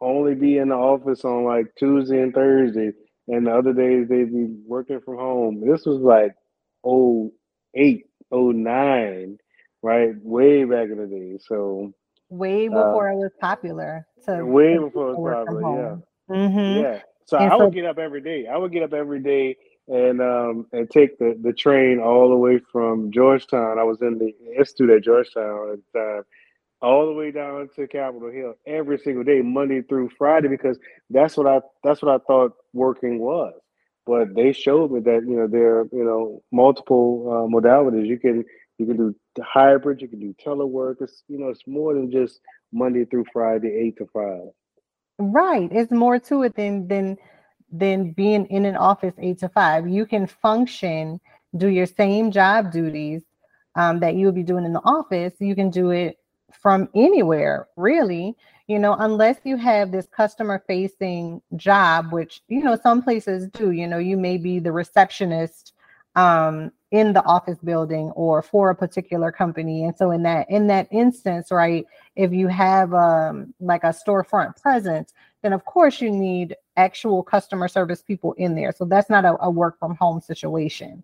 only 0.01 0.35
be 0.35 0.57
in 0.57 0.69
the 0.69 0.75
office 0.75 1.23
on 1.23 1.45
like 1.45 1.73
Tuesday 1.77 2.21
and 2.21 2.33
Thursday. 2.33 2.91
And 3.27 3.47
the 3.47 3.55
other 3.55 3.73
days 3.73 4.07
they'd 4.07 4.31
be 4.33 4.47
working 4.67 4.99
from 5.01 5.17
home. 5.17 5.63
This 5.65 5.85
was 5.85 6.01
like 6.01 6.33
oh 6.83 7.31
eight, 7.73 8.05
oh 8.31 8.51
nine, 8.51 9.37
right? 9.81 10.13
Way 10.21 10.65
back 10.65 10.89
in 10.89 10.97
the 10.97 11.07
day. 11.07 11.37
So 11.41 11.93
way 12.29 12.67
uh, 12.67 12.71
before 12.71 13.09
uh, 13.09 13.13
it 13.13 13.17
was 13.17 13.31
popular. 13.39 14.07
So 14.21 14.45
way 14.45 14.77
before 14.77 15.11
it 15.11 15.19
was 15.19 15.45
popular, 15.45 16.01
yeah. 16.29 16.35
Mm-hmm. 16.35 16.81
Yeah. 16.81 16.99
So 17.25 17.37
and 17.37 17.51
I 17.51 17.57
so, 17.57 17.65
would 17.65 17.73
get 17.73 17.85
up 17.85 17.97
every 17.97 18.21
day. 18.21 18.47
I 18.47 18.57
would 18.57 18.71
get 18.71 18.83
up 18.83 18.93
every 18.93 19.19
day 19.19 19.57
and 19.87 20.19
um 20.19 20.65
and 20.71 20.89
take 20.89 21.17
the, 21.19 21.37
the 21.41 21.53
train 21.53 21.99
all 21.99 22.29
the 22.29 22.35
way 22.35 22.59
from 22.71 23.11
Georgetown. 23.11 23.79
I 23.79 23.83
was 23.83 24.01
in 24.01 24.17
the 24.17 24.33
institute 24.57 24.89
at 24.89 25.03
Georgetown 25.03 25.73
at 25.73 25.79
the 25.93 25.99
time, 25.99 26.23
all 26.81 27.05
the 27.07 27.13
way 27.13 27.31
down 27.31 27.69
to 27.75 27.87
Capitol 27.87 28.31
Hill 28.31 28.55
every 28.67 28.97
single 28.99 29.23
day, 29.23 29.41
Monday 29.41 29.81
through 29.81 30.09
Friday, 30.17 30.47
because 30.47 30.77
that's 31.09 31.37
what 31.37 31.47
I 31.47 31.61
that's 31.83 32.01
what 32.01 32.13
I 32.13 32.23
thought 32.25 32.53
working 32.73 33.19
was 33.19 33.53
but 34.05 34.35
they 34.35 34.51
showed 34.51 34.91
me 34.91 34.99
that 35.01 35.23
you 35.27 35.35
know 35.35 35.47
there 35.47 35.79
are 35.79 35.89
you 35.91 36.03
know 36.03 36.41
multiple 36.51 37.25
uh, 37.27 37.47
modalities 37.53 38.07
you 38.07 38.19
can 38.19 38.45
you 38.77 38.85
can 38.85 38.97
do 38.97 39.15
hybrid 39.41 40.01
you 40.01 40.07
can 40.07 40.19
do 40.19 40.35
telework. 40.43 40.95
It's 41.01 41.23
you 41.27 41.37
know 41.37 41.49
it's 41.49 41.67
more 41.67 41.93
than 41.93 42.11
just 42.11 42.39
monday 42.71 43.05
through 43.05 43.25
friday 43.31 43.73
eight 43.73 43.97
to 43.97 44.07
five. 44.13 44.49
Right. 45.17 45.69
It's 45.71 45.91
more 45.91 46.19
to 46.19 46.43
it 46.43 46.55
than 46.55 46.87
than 46.87 47.17
than 47.71 48.11
being 48.11 48.45
in 48.47 48.65
an 48.65 48.75
office 48.75 49.13
eight 49.19 49.39
to 49.39 49.49
five. 49.49 49.87
You 49.87 50.05
can 50.05 50.27
function 50.27 51.19
do 51.57 51.67
your 51.67 51.85
same 51.85 52.31
job 52.31 52.71
duties 52.71 53.23
um, 53.75 53.99
that 53.99 54.15
you 54.15 54.25
would 54.25 54.35
be 54.35 54.43
doing 54.43 54.65
in 54.65 54.73
the 54.73 54.83
office. 54.83 55.33
You 55.39 55.55
can 55.55 55.69
do 55.69 55.91
it 55.91 56.17
from 56.51 56.89
anywhere, 56.95 57.67
really. 57.75 58.35
You 58.67 58.79
know, 58.79 58.95
unless 58.97 59.37
you 59.43 59.57
have 59.57 59.91
this 59.91 60.07
customer 60.07 60.63
facing 60.65 61.41
job, 61.55 62.11
which, 62.11 62.41
you 62.47 62.63
know, 62.63 62.77
some 62.81 63.03
places 63.03 63.47
do, 63.49 63.71
you 63.71 63.87
know, 63.87 63.99
you 63.99 64.17
may 64.17 64.37
be 64.37 64.57
the 64.59 64.71
receptionist 64.71 65.73
um, 66.15 66.71
in 66.95 67.11
the 67.11 67.23
office 67.25 67.57
building 67.61 68.09
or 68.11 68.41
for 68.41 68.69
a 68.69 68.75
particular 68.75 69.29
company. 69.29 69.83
And 69.83 69.95
so 69.97 70.11
in 70.11 70.23
that 70.23 70.49
in 70.49 70.67
that 70.67 70.87
instance, 70.91 71.51
right, 71.51 71.85
if 72.15 72.31
you 72.31 72.47
have 72.47 72.93
um, 72.93 73.53
like 73.59 73.83
a 73.83 73.93
storefront 73.93 74.61
presence, 74.61 75.13
then 75.41 75.51
of 75.51 75.65
course 75.65 75.99
you 75.99 76.09
need 76.09 76.55
actual 76.77 77.21
customer 77.21 77.67
service 77.67 78.01
people 78.01 78.31
in 78.33 78.55
there. 78.55 78.71
So 78.71 78.85
that's 78.85 79.09
not 79.09 79.25
a, 79.25 79.35
a 79.41 79.49
work 79.49 79.77
from 79.77 79.95
home 79.95 80.21
situation. 80.21 81.03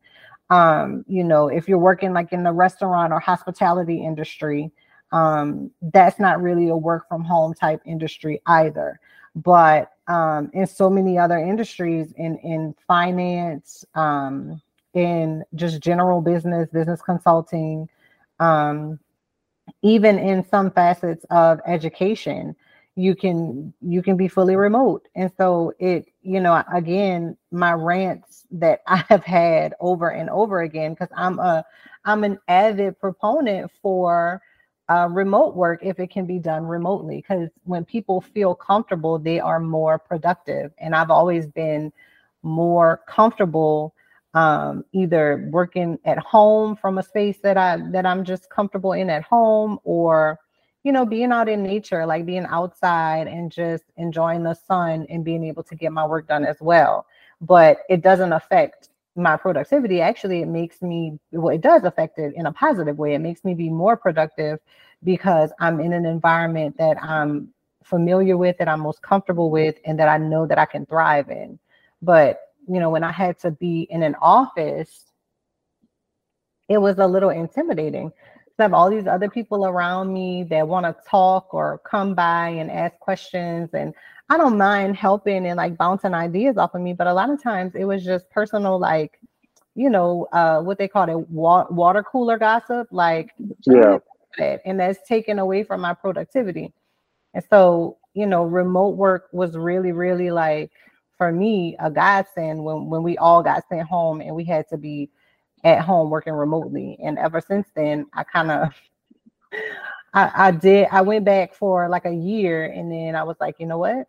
Um, 0.49 1.03
you 1.07 1.25
know, 1.25 1.49
if 1.49 1.67
you're 1.67 1.77
working 1.77 2.13
like 2.13 2.31
in 2.31 2.43
the 2.43 2.53
restaurant 2.53 3.11
or 3.11 3.19
hospitality 3.19 4.03
industry, 4.05 4.71
um, 5.11 5.71
that's 5.81 6.19
not 6.21 6.41
really 6.41 6.69
a 6.69 6.75
work 6.75 7.05
from 7.09 7.25
home 7.25 7.53
type 7.53 7.81
industry 7.85 8.41
either. 8.45 8.97
But 9.35 9.91
um, 10.07 10.49
in 10.53 10.67
so 10.67 10.89
many 10.89 11.17
other 11.17 11.37
industries, 11.37 12.13
in 12.13 12.37
in 12.37 12.75
finance, 12.87 13.83
um, 13.93 14.61
in 14.93 15.43
just 15.55 15.81
general 15.81 16.21
business, 16.21 16.69
business 16.71 17.01
consulting, 17.01 17.87
um, 18.39 18.99
even 19.81 20.19
in 20.19 20.45
some 20.49 20.71
facets 20.71 21.25
of 21.29 21.59
education, 21.65 22.55
you 22.95 23.15
can 23.15 23.73
you 23.81 24.01
can 24.01 24.17
be 24.17 24.27
fully 24.27 24.55
remote. 24.55 25.07
And 25.15 25.31
so 25.37 25.73
it, 25.79 26.07
you 26.21 26.39
know, 26.39 26.61
again, 26.73 27.37
my 27.51 27.73
rants 27.73 28.45
that 28.51 28.81
I 28.87 29.03
have 29.09 29.23
had 29.23 29.73
over 29.79 30.09
and 30.09 30.29
over 30.29 30.61
again, 30.61 30.93
because 30.93 31.09
I'm 31.15 31.39
a 31.39 31.65
I'm 32.05 32.23
an 32.23 32.39
avid 32.47 32.99
proponent 32.99 33.71
for 33.81 34.41
uh, 34.89 35.07
remote 35.09 35.55
work 35.55 35.79
if 35.83 35.99
it 35.99 36.09
can 36.11 36.25
be 36.25 36.37
done 36.39 36.65
remotely. 36.65 37.17
Because 37.17 37.49
when 37.63 37.85
people 37.85 38.19
feel 38.19 38.53
comfortable, 38.53 39.17
they 39.17 39.39
are 39.39 39.59
more 39.59 39.97
productive. 39.97 40.71
And 40.79 40.95
I've 40.95 41.11
always 41.11 41.47
been 41.47 41.93
more 42.43 43.01
comfortable 43.07 43.93
um, 44.33 44.85
either 44.93 45.49
working 45.51 45.99
at 46.05 46.17
home 46.19 46.75
from 46.75 46.97
a 46.97 47.03
space 47.03 47.39
that 47.43 47.57
I 47.57 47.77
that 47.91 48.05
I'm 48.05 48.23
just 48.23 48.49
comfortable 48.49 48.93
in 48.93 49.09
at 49.09 49.23
home, 49.23 49.79
or 49.83 50.39
you 50.83 50.91
know, 50.91 51.05
being 51.05 51.31
out 51.31 51.49
in 51.49 51.61
nature, 51.63 52.05
like 52.05 52.25
being 52.25 52.45
outside 52.45 53.27
and 53.27 53.51
just 53.51 53.83
enjoying 53.97 54.43
the 54.43 54.53
sun 54.53 55.05
and 55.09 55.23
being 55.23 55.43
able 55.43 55.63
to 55.63 55.75
get 55.75 55.91
my 55.91 56.05
work 56.05 56.27
done 56.27 56.45
as 56.45 56.57
well. 56.59 57.05
But 57.39 57.79
it 57.89 58.01
doesn't 58.01 58.33
affect 58.33 58.89
my 59.15 59.35
productivity. 59.37 60.01
Actually, 60.01 60.41
it 60.41 60.47
makes 60.47 60.81
me 60.81 61.19
well, 61.31 61.53
it 61.53 61.61
does 61.61 61.83
affect 61.83 62.17
it 62.17 62.33
in 62.35 62.45
a 62.45 62.53
positive 62.53 62.97
way. 62.97 63.13
It 63.13 63.19
makes 63.19 63.43
me 63.43 63.53
be 63.53 63.69
more 63.69 63.97
productive 63.97 64.59
because 65.03 65.51
I'm 65.59 65.79
in 65.79 65.93
an 65.93 66.05
environment 66.05 66.77
that 66.77 67.01
I'm 67.03 67.49
familiar 67.83 68.37
with, 68.37 68.57
that 68.59 68.69
I'm 68.69 68.79
most 68.79 69.01
comfortable 69.01 69.49
with, 69.49 69.75
and 69.85 69.99
that 69.99 70.07
I 70.07 70.17
know 70.17 70.45
that 70.47 70.59
I 70.59 70.65
can 70.65 70.85
thrive 70.85 71.29
in. 71.29 71.59
But 72.01 72.39
you 72.67 72.79
know, 72.79 72.89
when 72.89 73.03
I 73.03 73.11
had 73.11 73.39
to 73.39 73.51
be 73.51 73.87
in 73.89 74.03
an 74.03 74.15
office, 74.21 75.05
it 76.69 76.77
was 76.77 76.97
a 76.99 77.07
little 77.07 77.29
intimidating. 77.29 78.11
I 78.59 78.63
have 78.63 78.73
all 78.73 78.91
these 78.91 79.07
other 79.07 79.29
people 79.29 79.65
around 79.65 80.13
me 80.13 80.43
that 80.43 80.67
want 80.67 80.85
to 80.85 80.95
talk 81.09 81.51
or 81.53 81.79
come 81.79 82.13
by 82.13 82.49
and 82.49 82.69
ask 82.69 82.97
questions. 82.99 83.69
And 83.73 83.93
I 84.29 84.37
don't 84.37 84.57
mind 84.57 84.95
helping 84.95 85.47
and 85.47 85.57
like 85.57 85.77
bouncing 85.77 86.13
ideas 86.13 86.57
off 86.57 86.75
of 86.75 86.81
me, 86.81 86.93
but 86.93 87.07
a 87.07 87.13
lot 87.13 87.31
of 87.31 87.41
times 87.41 87.73
it 87.73 87.85
was 87.85 88.05
just 88.05 88.29
personal, 88.29 88.79
like, 88.79 89.19
you 89.73 89.89
know, 89.89 90.27
uh, 90.31 90.61
what 90.61 90.77
they 90.77 90.87
call 90.87 91.09
it, 91.09 91.29
wa- 91.29 91.65
water 91.71 92.03
cooler 92.03 92.37
gossip. 92.37 92.87
Like, 92.91 93.33
yeah. 93.65 93.97
And 94.63 94.79
that's 94.79 94.99
taken 95.07 95.39
away 95.39 95.63
from 95.63 95.81
my 95.81 95.93
productivity. 95.95 96.71
And 97.33 97.43
so, 97.49 97.97
you 98.13 98.27
know, 98.27 98.43
remote 98.43 98.95
work 98.95 99.27
was 99.31 99.57
really, 99.57 99.91
really 99.91 100.29
like 100.29 100.71
for 101.21 101.31
me 101.31 101.75
a 101.77 101.91
godsend 101.91 102.63
when 102.63 102.89
when 102.89 103.03
we 103.03 103.15
all 103.19 103.43
got 103.43 103.63
sent 103.69 103.87
home 103.87 104.21
and 104.21 104.35
we 104.35 104.43
had 104.43 104.67
to 104.67 104.75
be 104.75 105.07
at 105.63 105.79
home 105.79 106.09
working 106.09 106.33
remotely. 106.33 106.97
And 106.99 107.19
ever 107.19 107.39
since 107.39 107.67
then, 107.75 108.07
I 108.15 108.23
kind 108.23 108.49
of 108.49 108.73
I, 110.15 110.31
I 110.47 110.49
did 110.49 110.87
I 110.91 111.01
went 111.01 111.23
back 111.23 111.53
for 111.53 111.87
like 111.87 112.05
a 112.05 112.11
year 112.11 112.65
and 112.65 112.91
then 112.91 113.15
I 113.15 113.21
was 113.21 113.35
like, 113.39 113.57
you 113.59 113.67
know 113.67 113.77
what? 113.77 114.07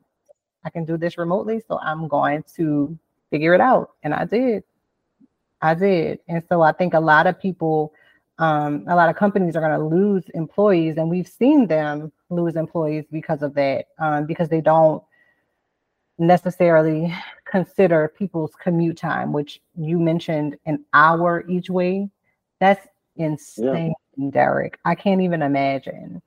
I 0.65 0.71
can 0.71 0.87
do 0.87 0.97
this 0.97 1.19
remotely, 1.19 1.61
so 1.69 1.79
I'm 1.81 2.09
going 2.09 2.45
to 2.57 2.99
figure 3.29 3.53
it 3.53 3.61
out. 3.61 3.91
And 4.03 4.15
I 4.15 4.25
did. 4.25 4.65
I 5.61 5.75
did. 5.75 6.19
And 6.29 6.43
so 6.49 6.63
I 6.63 6.73
think 6.73 6.95
a 6.95 7.01
lot 7.01 7.27
of 7.27 7.39
people, 7.39 7.93
um, 8.39 8.87
a 8.89 8.97
lot 8.97 9.11
of 9.11 9.17
companies 9.17 9.55
are 9.55 9.61
going 9.61 9.79
to 9.79 9.85
lose 9.85 10.25
employees, 10.33 10.97
and 10.97 11.11
we've 11.11 11.29
seen 11.29 11.67
them 11.67 12.11
lose 12.31 12.57
employees 12.57 13.05
because 13.13 13.43
of 13.43 13.53
that, 13.53 13.89
um, 13.99 14.25
because 14.25 14.49
they 14.49 14.63
don't 14.63 15.03
necessarily 16.19 17.15
consider 17.45 18.13
people's 18.17 18.53
commute 18.63 18.97
time, 18.97 19.33
which 19.33 19.61
you 19.77 19.99
mentioned 19.99 20.57
an 20.67 20.85
hour 20.93 21.45
each 21.49 21.71
way. 21.71 22.09
That's 22.61 22.87
insane, 23.17 23.95
yeah. 24.17 24.31
Derrick. 24.31 24.79
I 24.85 24.95
can't 24.95 25.21
even 25.21 25.43
imagine. 25.43 26.23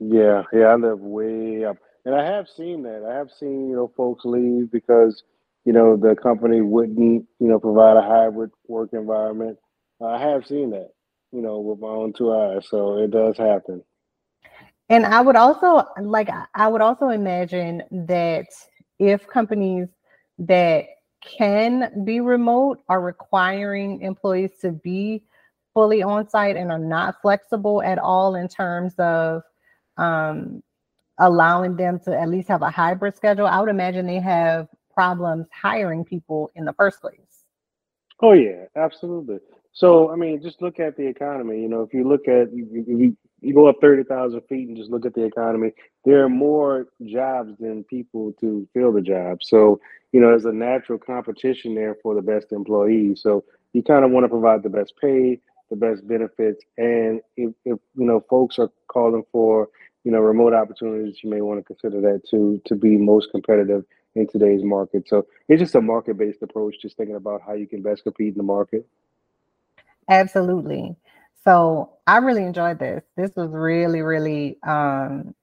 Yeah, 0.00 0.42
yeah, 0.52 0.66
I 0.66 0.74
live 0.74 1.00
way 1.00 1.64
up. 1.64 1.76
And 2.04 2.14
I 2.14 2.24
have 2.24 2.48
seen 2.48 2.82
that. 2.84 3.04
I 3.04 3.14
have 3.14 3.30
seen, 3.30 3.68
you 3.68 3.76
know, 3.76 3.92
folks 3.96 4.24
leave 4.24 4.70
because, 4.70 5.22
you 5.64 5.72
know, 5.72 5.96
the 5.96 6.16
company 6.16 6.60
wouldn't, 6.60 7.26
you 7.38 7.48
know, 7.48 7.58
provide 7.58 7.96
a 7.96 8.02
hybrid 8.02 8.50
work 8.66 8.90
environment. 8.92 9.58
I 10.00 10.18
have 10.18 10.46
seen 10.46 10.70
that, 10.70 10.90
you 11.32 11.42
know, 11.42 11.58
with 11.58 11.80
my 11.80 11.88
own 11.88 12.12
two 12.12 12.32
eyes. 12.32 12.66
So 12.68 12.98
it 12.98 13.10
does 13.10 13.36
happen. 13.36 13.82
And 14.88 15.04
I 15.04 15.20
would 15.20 15.36
also 15.36 15.84
like 16.00 16.30
I 16.54 16.68
would 16.68 16.80
also 16.80 17.08
imagine 17.08 17.82
that 17.90 18.46
if 18.98 19.26
companies 19.26 19.88
that 20.38 20.86
can 21.20 22.04
be 22.04 22.20
remote 22.20 22.80
are 22.88 23.00
requiring 23.00 24.00
employees 24.02 24.52
to 24.60 24.72
be 24.72 25.22
fully 25.74 26.02
on 26.02 26.28
site 26.28 26.56
and 26.56 26.70
are 26.70 26.78
not 26.78 27.20
flexible 27.20 27.82
at 27.82 27.98
all 27.98 28.34
in 28.34 28.48
terms 28.48 28.94
of 28.98 29.42
um, 29.96 30.62
allowing 31.18 31.76
them 31.76 31.98
to 32.00 32.18
at 32.18 32.28
least 32.28 32.48
have 32.48 32.62
a 32.62 32.70
hybrid 32.70 33.16
schedule, 33.16 33.46
I 33.46 33.60
would 33.60 33.68
imagine 33.68 34.06
they 34.06 34.20
have 34.20 34.68
problems 34.92 35.46
hiring 35.52 36.04
people 36.04 36.50
in 36.54 36.64
the 36.64 36.72
first 36.72 37.00
place. 37.00 37.44
Oh 38.20 38.32
yeah, 38.32 38.64
absolutely. 38.76 39.38
So 39.72 40.10
I 40.10 40.16
mean, 40.16 40.42
just 40.42 40.60
look 40.62 40.80
at 40.80 40.96
the 40.96 41.06
economy. 41.06 41.60
You 41.60 41.68
know, 41.68 41.82
if 41.82 41.94
you 41.94 42.08
look 42.08 42.26
at 42.26 42.52
you, 42.52 43.16
you 43.40 43.54
go 43.54 43.68
up 43.68 43.76
thirty 43.80 44.02
thousand 44.02 44.40
feet 44.48 44.68
and 44.68 44.76
just 44.76 44.90
look 44.90 45.06
at 45.06 45.14
the 45.14 45.24
economy, 45.24 45.72
there 46.04 46.24
are 46.24 46.28
more 46.28 46.86
jobs 47.04 47.54
than 47.58 47.84
people 47.84 48.32
to 48.40 48.66
fill 48.74 48.92
the 48.92 49.00
job. 49.00 49.42
So 49.42 49.80
you 50.12 50.20
know, 50.20 50.28
there's 50.28 50.44
a 50.44 50.52
natural 50.52 50.98
competition 50.98 51.74
there 51.74 51.96
for 52.02 52.14
the 52.14 52.22
best 52.22 52.52
employees. 52.52 53.20
So 53.22 53.44
you 53.72 53.82
kind 53.82 54.04
of 54.04 54.10
want 54.10 54.24
to 54.24 54.28
provide 54.28 54.62
the 54.62 54.70
best 54.70 54.94
pay, 55.00 55.38
the 55.70 55.76
best 55.76 56.06
benefits, 56.08 56.64
and 56.78 57.20
if, 57.36 57.52
if 57.64 57.78
you 57.96 58.06
know 58.06 58.24
folks 58.28 58.58
are 58.58 58.70
calling 58.88 59.24
for 59.30 59.68
you 60.04 60.10
know 60.10 60.20
remote 60.20 60.54
opportunities, 60.54 61.18
you 61.22 61.30
may 61.30 61.40
want 61.40 61.60
to 61.60 61.64
consider 61.64 62.00
that 62.00 62.22
too 62.28 62.60
to 62.64 62.74
be 62.74 62.96
most 62.96 63.30
competitive 63.30 63.84
in 64.14 64.26
today's 64.26 64.64
market. 64.64 65.08
So 65.08 65.26
it's 65.48 65.60
just 65.60 65.74
a 65.74 65.80
market 65.80 66.16
based 66.16 66.42
approach, 66.42 66.76
just 66.80 66.96
thinking 66.96 67.16
about 67.16 67.42
how 67.46 67.52
you 67.52 67.66
can 67.66 67.82
best 67.82 68.02
compete 68.02 68.32
in 68.32 68.38
the 68.38 68.42
market. 68.42 68.86
Absolutely. 70.08 70.96
So 71.48 71.94
I 72.06 72.18
really 72.18 72.42
enjoyed 72.44 72.78
this. 72.78 73.02
This 73.16 73.30
was 73.34 73.48
really, 73.52 74.02
really 74.02 74.58
um 74.64 75.34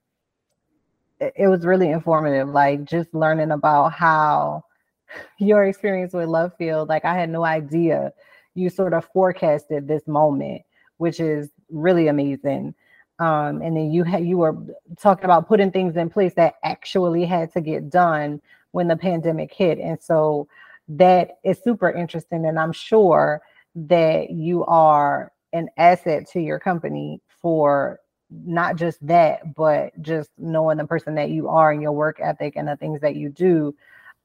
it, 1.20 1.48
was 1.48 1.65
really 1.65 1.89
informative, 1.89 2.48
like 2.50 2.84
just 2.84 3.12
learning 3.15 3.50
about 3.50 3.91
how 3.91 4.65
your 5.39 5.63
experience 5.65 6.13
with 6.13 6.28
Love 6.28 6.52
Field, 6.60 6.89
like 6.89 7.06
I 7.06 7.15
had 7.15 7.32
no 7.32 7.44
idea 7.44 8.13
you 8.54 8.70
sort 8.70 8.94
of 8.94 9.06
forecasted 9.13 9.88
this 9.88 10.08
moment, 10.08 10.62
which 10.98 11.20
is 11.20 11.50
really 11.72 12.08
amazing. 12.08 12.76
Um, 13.18 13.63
and 13.63 13.76
then 13.76 13.91
you 13.91 14.04
had 14.04 14.24
you 14.24 14.38
were 14.38 14.56
talking 15.02 15.26
about 15.26 15.48
putting 15.48 15.72
things 15.72 15.98
in 15.98 16.12
place 16.12 16.36
that 16.36 16.54
actually 16.63 17.26
had 17.26 17.52
to 17.54 17.62
get 17.62 17.89
done 17.89 18.39
when 18.74 18.88
the 18.88 18.96
pandemic 18.96 19.52
hit. 19.52 19.80
And 19.80 20.00
so 20.00 20.48
that 20.88 21.39
is 21.44 21.63
super 21.63 21.89
interesting. 21.89 22.46
And 22.46 22.60
I'm 22.60 22.74
sure 22.74 23.41
that 23.74 24.30
you 24.30 24.65
are 24.65 25.32
an 25.56 25.70
asset 25.78 26.30
to 26.30 26.39
your 26.41 26.60
company 26.60 27.22
for 27.41 28.00
not 28.30 28.76
just 28.76 29.06
that, 29.08 29.56
but 29.56 30.00
just 30.02 30.30
knowing 30.38 30.78
the 30.78 30.86
person 30.86 31.15
that 31.15 31.30
you 31.30 31.48
are 31.48 31.72
and 31.72 31.82
your 31.82 31.94
work 31.94 32.20
ethic 32.22 32.56
and 32.58 32.68
the 32.68 32.76
things 32.76 33.00
that 33.02 33.15
you 33.15 33.30
do. 33.30 33.74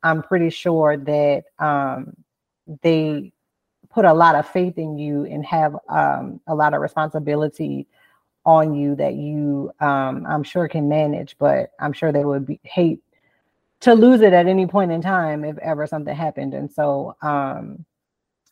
I'm 0.02 0.22
pretty 0.22 0.50
sure 0.50 0.96
that 0.96 1.44
um, 1.58 2.14
they 2.82 3.32
put 3.90 4.04
a 4.04 4.12
lot 4.12 4.34
of 4.34 4.48
faith 4.48 4.76
in 4.78 4.98
you 4.98 5.24
and 5.24 5.44
have 5.46 5.76
um, 5.88 6.40
a 6.46 6.54
lot 6.54 6.74
of 6.74 6.80
responsibility 6.80 7.86
on 8.44 8.74
you 8.74 8.96
that 8.96 9.14
you, 9.14 9.70
um, 9.80 10.26
I'm 10.26 10.42
sure, 10.42 10.66
can 10.66 10.88
manage. 10.88 11.36
But 11.38 11.70
I'm 11.78 11.92
sure 11.92 12.10
they 12.10 12.24
would 12.24 12.46
be, 12.46 12.58
hate 12.64 13.00
to 13.80 13.94
lose 13.94 14.20
it 14.22 14.32
at 14.32 14.46
any 14.46 14.66
point 14.66 14.90
in 14.90 15.00
time 15.00 15.44
if 15.44 15.58
ever 15.58 15.86
something 15.86 16.14
happened. 16.14 16.54
And 16.54 16.72
so, 16.72 17.16
um, 17.22 17.84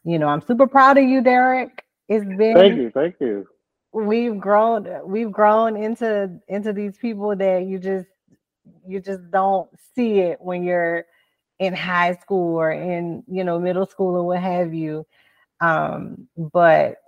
you 0.05 0.19
know, 0.19 0.29
I'm 0.29 0.43
super 0.43 0.67
proud 0.67 0.99
of 0.99 1.05
you, 1.05 1.23
Derrick. 1.23 1.85
It's 2.09 2.25
been 2.25 2.55
thank 2.55 2.77
you, 2.77 2.91
thank 2.91 3.17
you. 3.21 3.49
we've 3.93 4.39
grown 4.39 4.89
we've 5.07 5.33
grown 5.33 5.77
into 5.77 6.39
into 6.49 6.73
these 6.73 6.97
people 6.99 7.35
that 7.37 7.65
you 7.67 7.79
just 7.79 8.07
you 8.87 9.01
just 9.01 9.31
don't 9.31 9.69
see 9.95 10.21
it 10.21 10.41
when 10.41 10.63
you're 10.65 11.05
in 11.59 11.75
high 11.75 12.15
school 12.17 12.57
or 12.57 12.73
in 12.73 13.25
you 13.29 13.45
know 13.45 13.59
middle 13.59 13.87
school 13.87 14.17
or 14.17 14.25
what 14.25 14.41
have 14.41 14.75
you. 14.75 15.07
Um 15.61 16.29
but 16.53 16.99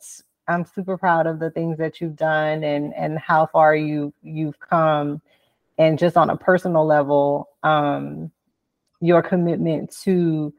i'm 0.49 0.65
super 0.65 0.99
proud 0.99 1.27
of 1.27 1.39
the 1.39 1.51
things 1.51 1.79
that 1.79 2.01
you've 2.01 2.17
done 2.17 2.65
and 2.65 2.95
and 2.95 3.19
how 3.19 3.47
far 3.47 3.77
you 3.77 4.13
you've 4.23 4.59
come. 4.61 5.23
And 5.79 5.99
just 5.99 6.17
on 6.19 6.31
a 6.31 6.37
personal 6.37 6.87
level 6.87 7.51
um 7.63 8.31
your 9.01 9.23
commitment 9.23 9.95
to 10.05 10.53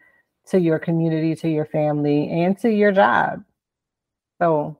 to 0.47 0.59
your 0.59 0.79
community 0.79 1.35
to 1.35 1.49
your 1.49 1.65
family 1.65 2.29
and 2.29 2.57
to 2.59 2.71
your 2.71 2.91
job 2.91 3.43
so 4.41 4.77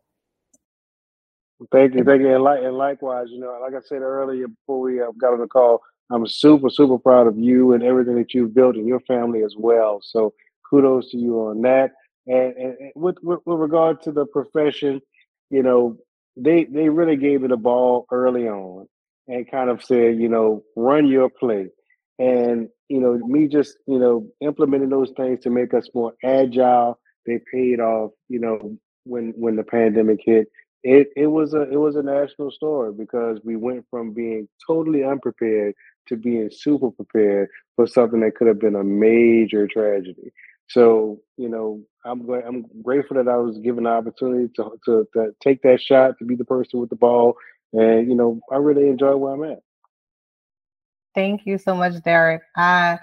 thank 1.71 1.93
you 1.93 2.03
thank 2.03 2.21
you 2.21 2.33
and, 2.33 2.43
like, 2.43 2.63
and 2.63 2.75
likewise 2.75 3.27
you 3.29 3.39
know 3.39 3.59
like 3.61 3.73
i 3.73 3.85
said 3.85 4.01
earlier 4.01 4.47
before 4.47 4.81
we 4.81 5.01
uh, 5.01 5.11
got 5.19 5.33
on 5.33 5.39
the 5.39 5.47
call 5.47 5.81
I'm 6.11 6.27
super, 6.27 6.69
super 6.69 6.97
proud 6.97 7.27
of 7.27 7.37
you 7.37 7.73
and 7.73 7.83
everything 7.83 8.15
that 8.15 8.33
you've 8.33 8.53
built 8.53 8.75
in 8.75 8.85
your 8.85 8.99
family 9.01 9.43
as 9.43 9.55
well. 9.57 10.01
So 10.03 10.33
kudos 10.69 11.09
to 11.11 11.17
you 11.17 11.39
on 11.47 11.61
that. 11.61 11.91
And, 12.27 12.53
and, 12.57 12.77
and 12.79 12.91
with, 12.95 13.15
with, 13.23 13.39
with 13.45 13.59
regard 13.59 14.01
to 14.03 14.11
the 14.11 14.25
profession, 14.25 15.01
you 15.49 15.63
know, 15.63 15.97
they 16.37 16.63
they 16.65 16.87
really 16.87 17.17
gave 17.17 17.43
it 17.43 17.51
a 17.51 17.57
ball 17.57 18.05
early 18.11 18.47
on 18.47 18.87
and 19.27 19.49
kind 19.49 19.69
of 19.69 19.83
said, 19.83 20.17
you 20.17 20.29
know, 20.29 20.63
run 20.75 21.07
your 21.07 21.29
play. 21.29 21.67
And, 22.19 22.69
you 22.87 22.99
know, 22.99 23.17
me 23.17 23.47
just, 23.47 23.77
you 23.87 23.99
know, 23.99 24.27
implementing 24.41 24.89
those 24.89 25.11
things 25.17 25.39
to 25.41 25.49
make 25.49 25.73
us 25.73 25.89
more 25.93 26.13
agile, 26.23 26.99
they 27.25 27.39
paid 27.51 27.79
off, 27.79 28.11
you 28.29 28.39
know, 28.39 28.77
when 29.03 29.33
when 29.35 29.55
the 29.55 29.63
pandemic 29.63 30.19
hit. 30.23 30.47
It 30.83 31.09
it 31.15 31.27
was 31.27 31.53
a 31.53 31.61
it 31.61 31.79
was 31.79 31.95
a 31.95 32.03
national 32.03 32.51
story 32.51 32.91
because 32.93 33.39
we 33.43 33.55
went 33.55 33.85
from 33.89 34.13
being 34.13 34.47
totally 34.65 35.03
unprepared 35.03 35.75
to 36.07 36.17
being 36.17 36.49
super 36.51 36.89
prepared 36.89 37.49
for 37.75 37.85
something 37.85 38.21
that 38.21 38.35
could 38.35 38.47
have 38.47 38.59
been 38.59 38.75
a 38.75 38.83
major 38.83 39.67
tragedy. 39.67 40.31
So, 40.69 41.19
you 41.37 41.49
know, 41.49 41.81
I'm 42.05 42.27
I'm 42.29 42.65
grateful 42.81 43.17
that 43.17 43.27
I 43.27 43.37
was 43.37 43.59
given 43.59 43.83
the 43.83 43.91
opportunity 43.91 44.51
to, 44.55 44.71
to, 44.85 45.07
to 45.13 45.31
take 45.43 45.61
that 45.63 45.81
shot, 45.81 46.17
to 46.19 46.25
be 46.25 46.35
the 46.35 46.45
person 46.45 46.79
with 46.79 46.89
the 46.89 46.95
ball, 46.95 47.35
and 47.73 48.09
you 48.09 48.15
know, 48.15 48.39
I 48.51 48.55
really 48.55 48.87
enjoy 48.87 49.15
where 49.17 49.33
I'm 49.33 49.43
at. 49.43 49.59
Thank 51.13 51.45
you 51.45 51.57
so 51.57 51.75
much, 51.75 52.01
Derrick. 52.03 52.41
I 52.55 52.99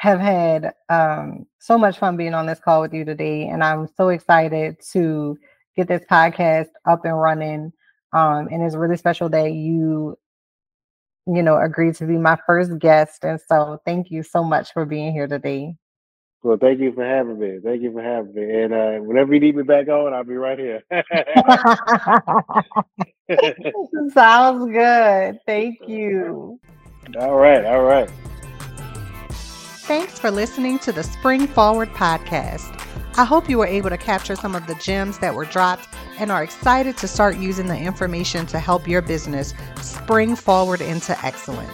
have 0.00 0.18
had 0.18 0.72
um, 0.88 1.46
so 1.58 1.76
much 1.76 1.98
fun 1.98 2.16
being 2.16 2.32
on 2.32 2.46
this 2.46 2.58
call 2.58 2.80
with 2.80 2.94
you 2.94 3.04
today, 3.04 3.48
and 3.48 3.62
I'm 3.62 3.86
so 3.96 4.08
excited 4.08 4.76
to 4.92 5.36
get 5.76 5.88
this 5.88 6.02
podcast 6.10 6.68
up 6.86 7.04
and 7.04 7.20
running. 7.20 7.72
Um, 8.12 8.48
and 8.50 8.62
it's 8.62 8.74
really 8.74 8.96
special 8.96 9.28
that 9.28 9.52
you 9.52 10.16
you 11.26 11.42
know, 11.42 11.58
agreed 11.58 11.94
to 11.96 12.06
be 12.06 12.16
my 12.16 12.38
first 12.46 12.78
guest. 12.78 13.24
And 13.24 13.38
so 13.48 13.78
thank 13.84 14.10
you 14.10 14.22
so 14.22 14.42
much 14.42 14.72
for 14.72 14.86
being 14.86 15.12
here 15.12 15.26
today. 15.26 15.76
Well, 16.42 16.56
thank 16.56 16.80
you 16.80 16.92
for 16.92 17.04
having 17.04 17.38
me. 17.38 17.58
Thank 17.62 17.82
you 17.82 17.92
for 17.92 18.02
having 18.02 18.34
me. 18.34 18.62
And 18.62 18.72
uh, 18.72 18.92
whenever 19.04 19.34
you 19.34 19.40
need 19.40 19.56
me 19.56 19.62
back 19.62 19.88
on, 19.88 20.14
I'll 20.14 20.24
be 20.24 20.32
right 20.34 20.58
here. 20.58 20.82
Sounds 24.14 24.72
good. 24.72 25.38
Thank 25.46 25.86
you. 25.86 26.58
All 27.18 27.36
right. 27.36 27.66
All 27.66 27.82
right. 27.82 28.10
Thanks 29.90 30.20
for 30.20 30.30
listening 30.30 30.78
to 30.80 30.92
the 30.92 31.02
Spring 31.02 31.48
Forward 31.48 31.88
podcast. 31.94 32.80
I 33.16 33.24
hope 33.24 33.50
you 33.50 33.58
were 33.58 33.66
able 33.66 33.90
to 33.90 33.98
capture 33.98 34.36
some 34.36 34.54
of 34.54 34.68
the 34.68 34.76
gems 34.76 35.18
that 35.18 35.34
were 35.34 35.44
dropped 35.44 35.88
and 36.16 36.30
are 36.30 36.44
excited 36.44 36.96
to 36.98 37.08
start 37.08 37.38
using 37.38 37.66
the 37.66 37.76
information 37.76 38.46
to 38.46 38.60
help 38.60 38.86
your 38.86 39.02
business 39.02 39.52
spring 39.82 40.36
forward 40.36 40.80
into 40.80 41.18
excellence. 41.26 41.72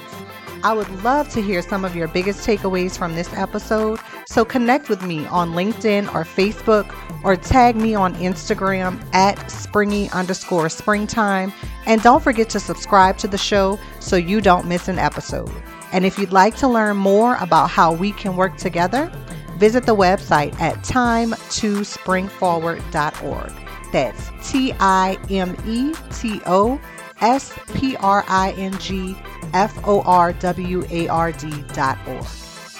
I 0.65 0.73
would 0.73 0.89
love 1.05 1.29
to 1.35 1.43
hear 1.43 1.61
some 1.61 1.85
of 1.85 1.95
your 1.95 2.09
biggest 2.09 2.41
takeaways 2.49 2.97
from 2.97 3.15
this 3.15 3.31
episode, 3.35 4.01
so 4.27 4.47
connect 4.47 4.89
with 4.89 5.03
me 5.03 5.27
on 5.27 5.53
LinkedIn 5.53 6.07
or 6.15 6.25
Facebook 6.25 6.91
or 7.23 7.37
tag 7.37 7.77
me 7.77 7.95
on 7.95 8.15
Instagram 8.15 8.99
at 9.13 9.51
springy 9.51 10.09
underscore 10.13 10.71
springtime. 10.71 11.53
And 11.85 12.01
don't 12.01 12.23
forget 12.23 12.49
to 12.49 12.61
subscribe 12.61 13.19
to 13.19 13.29
the 13.29 13.37
show 13.37 13.79
so 14.01 14.17
you 14.17 14.41
don't 14.41 14.67
miss 14.67 14.89
an 14.89 14.99
episode. 14.99 15.53
And 15.93 16.05
if 16.05 16.19
you'd 16.19 16.33
like 16.33 16.57
to 16.57 16.67
learn 16.69 16.97
more 16.97 17.37
about 17.37 17.71
how 17.71 17.93
we 17.93 18.11
can 18.13 18.37
work 18.37 18.57
together, 18.57 19.11
visit 19.57 19.87
the 19.87 19.97
website 19.97 20.59
at 20.61 20.77
time2springforward.org. 20.79 23.53
That's 23.93 24.51
T 24.51 24.73
I 24.79 25.17
M 25.31 25.57
E 25.67 25.95
T 26.13 26.41
O 26.47 26.81
S 27.21 27.53
P 27.75 27.97
R 27.97 28.25
I 28.29 28.53
N 28.53 28.79
G 28.79 29.17
F 29.53 29.77
O 29.85 30.03
R 30.03 30.33
W 30.35 30.87
A 30.91 31.09
R 31.09 31.33
D 31.33 31.51
dot 31.73 31.99
org. 32.07 32.25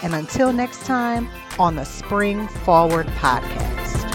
And 0.03 0.15
until 0.15 0.53
next 0.53 0.85
time 0.85 1.29
on 1.59 1.77
the 1.77 1.85
Spring 1.85 2.47
Forward 2.49 3.07
Podcast. 3.07 4.06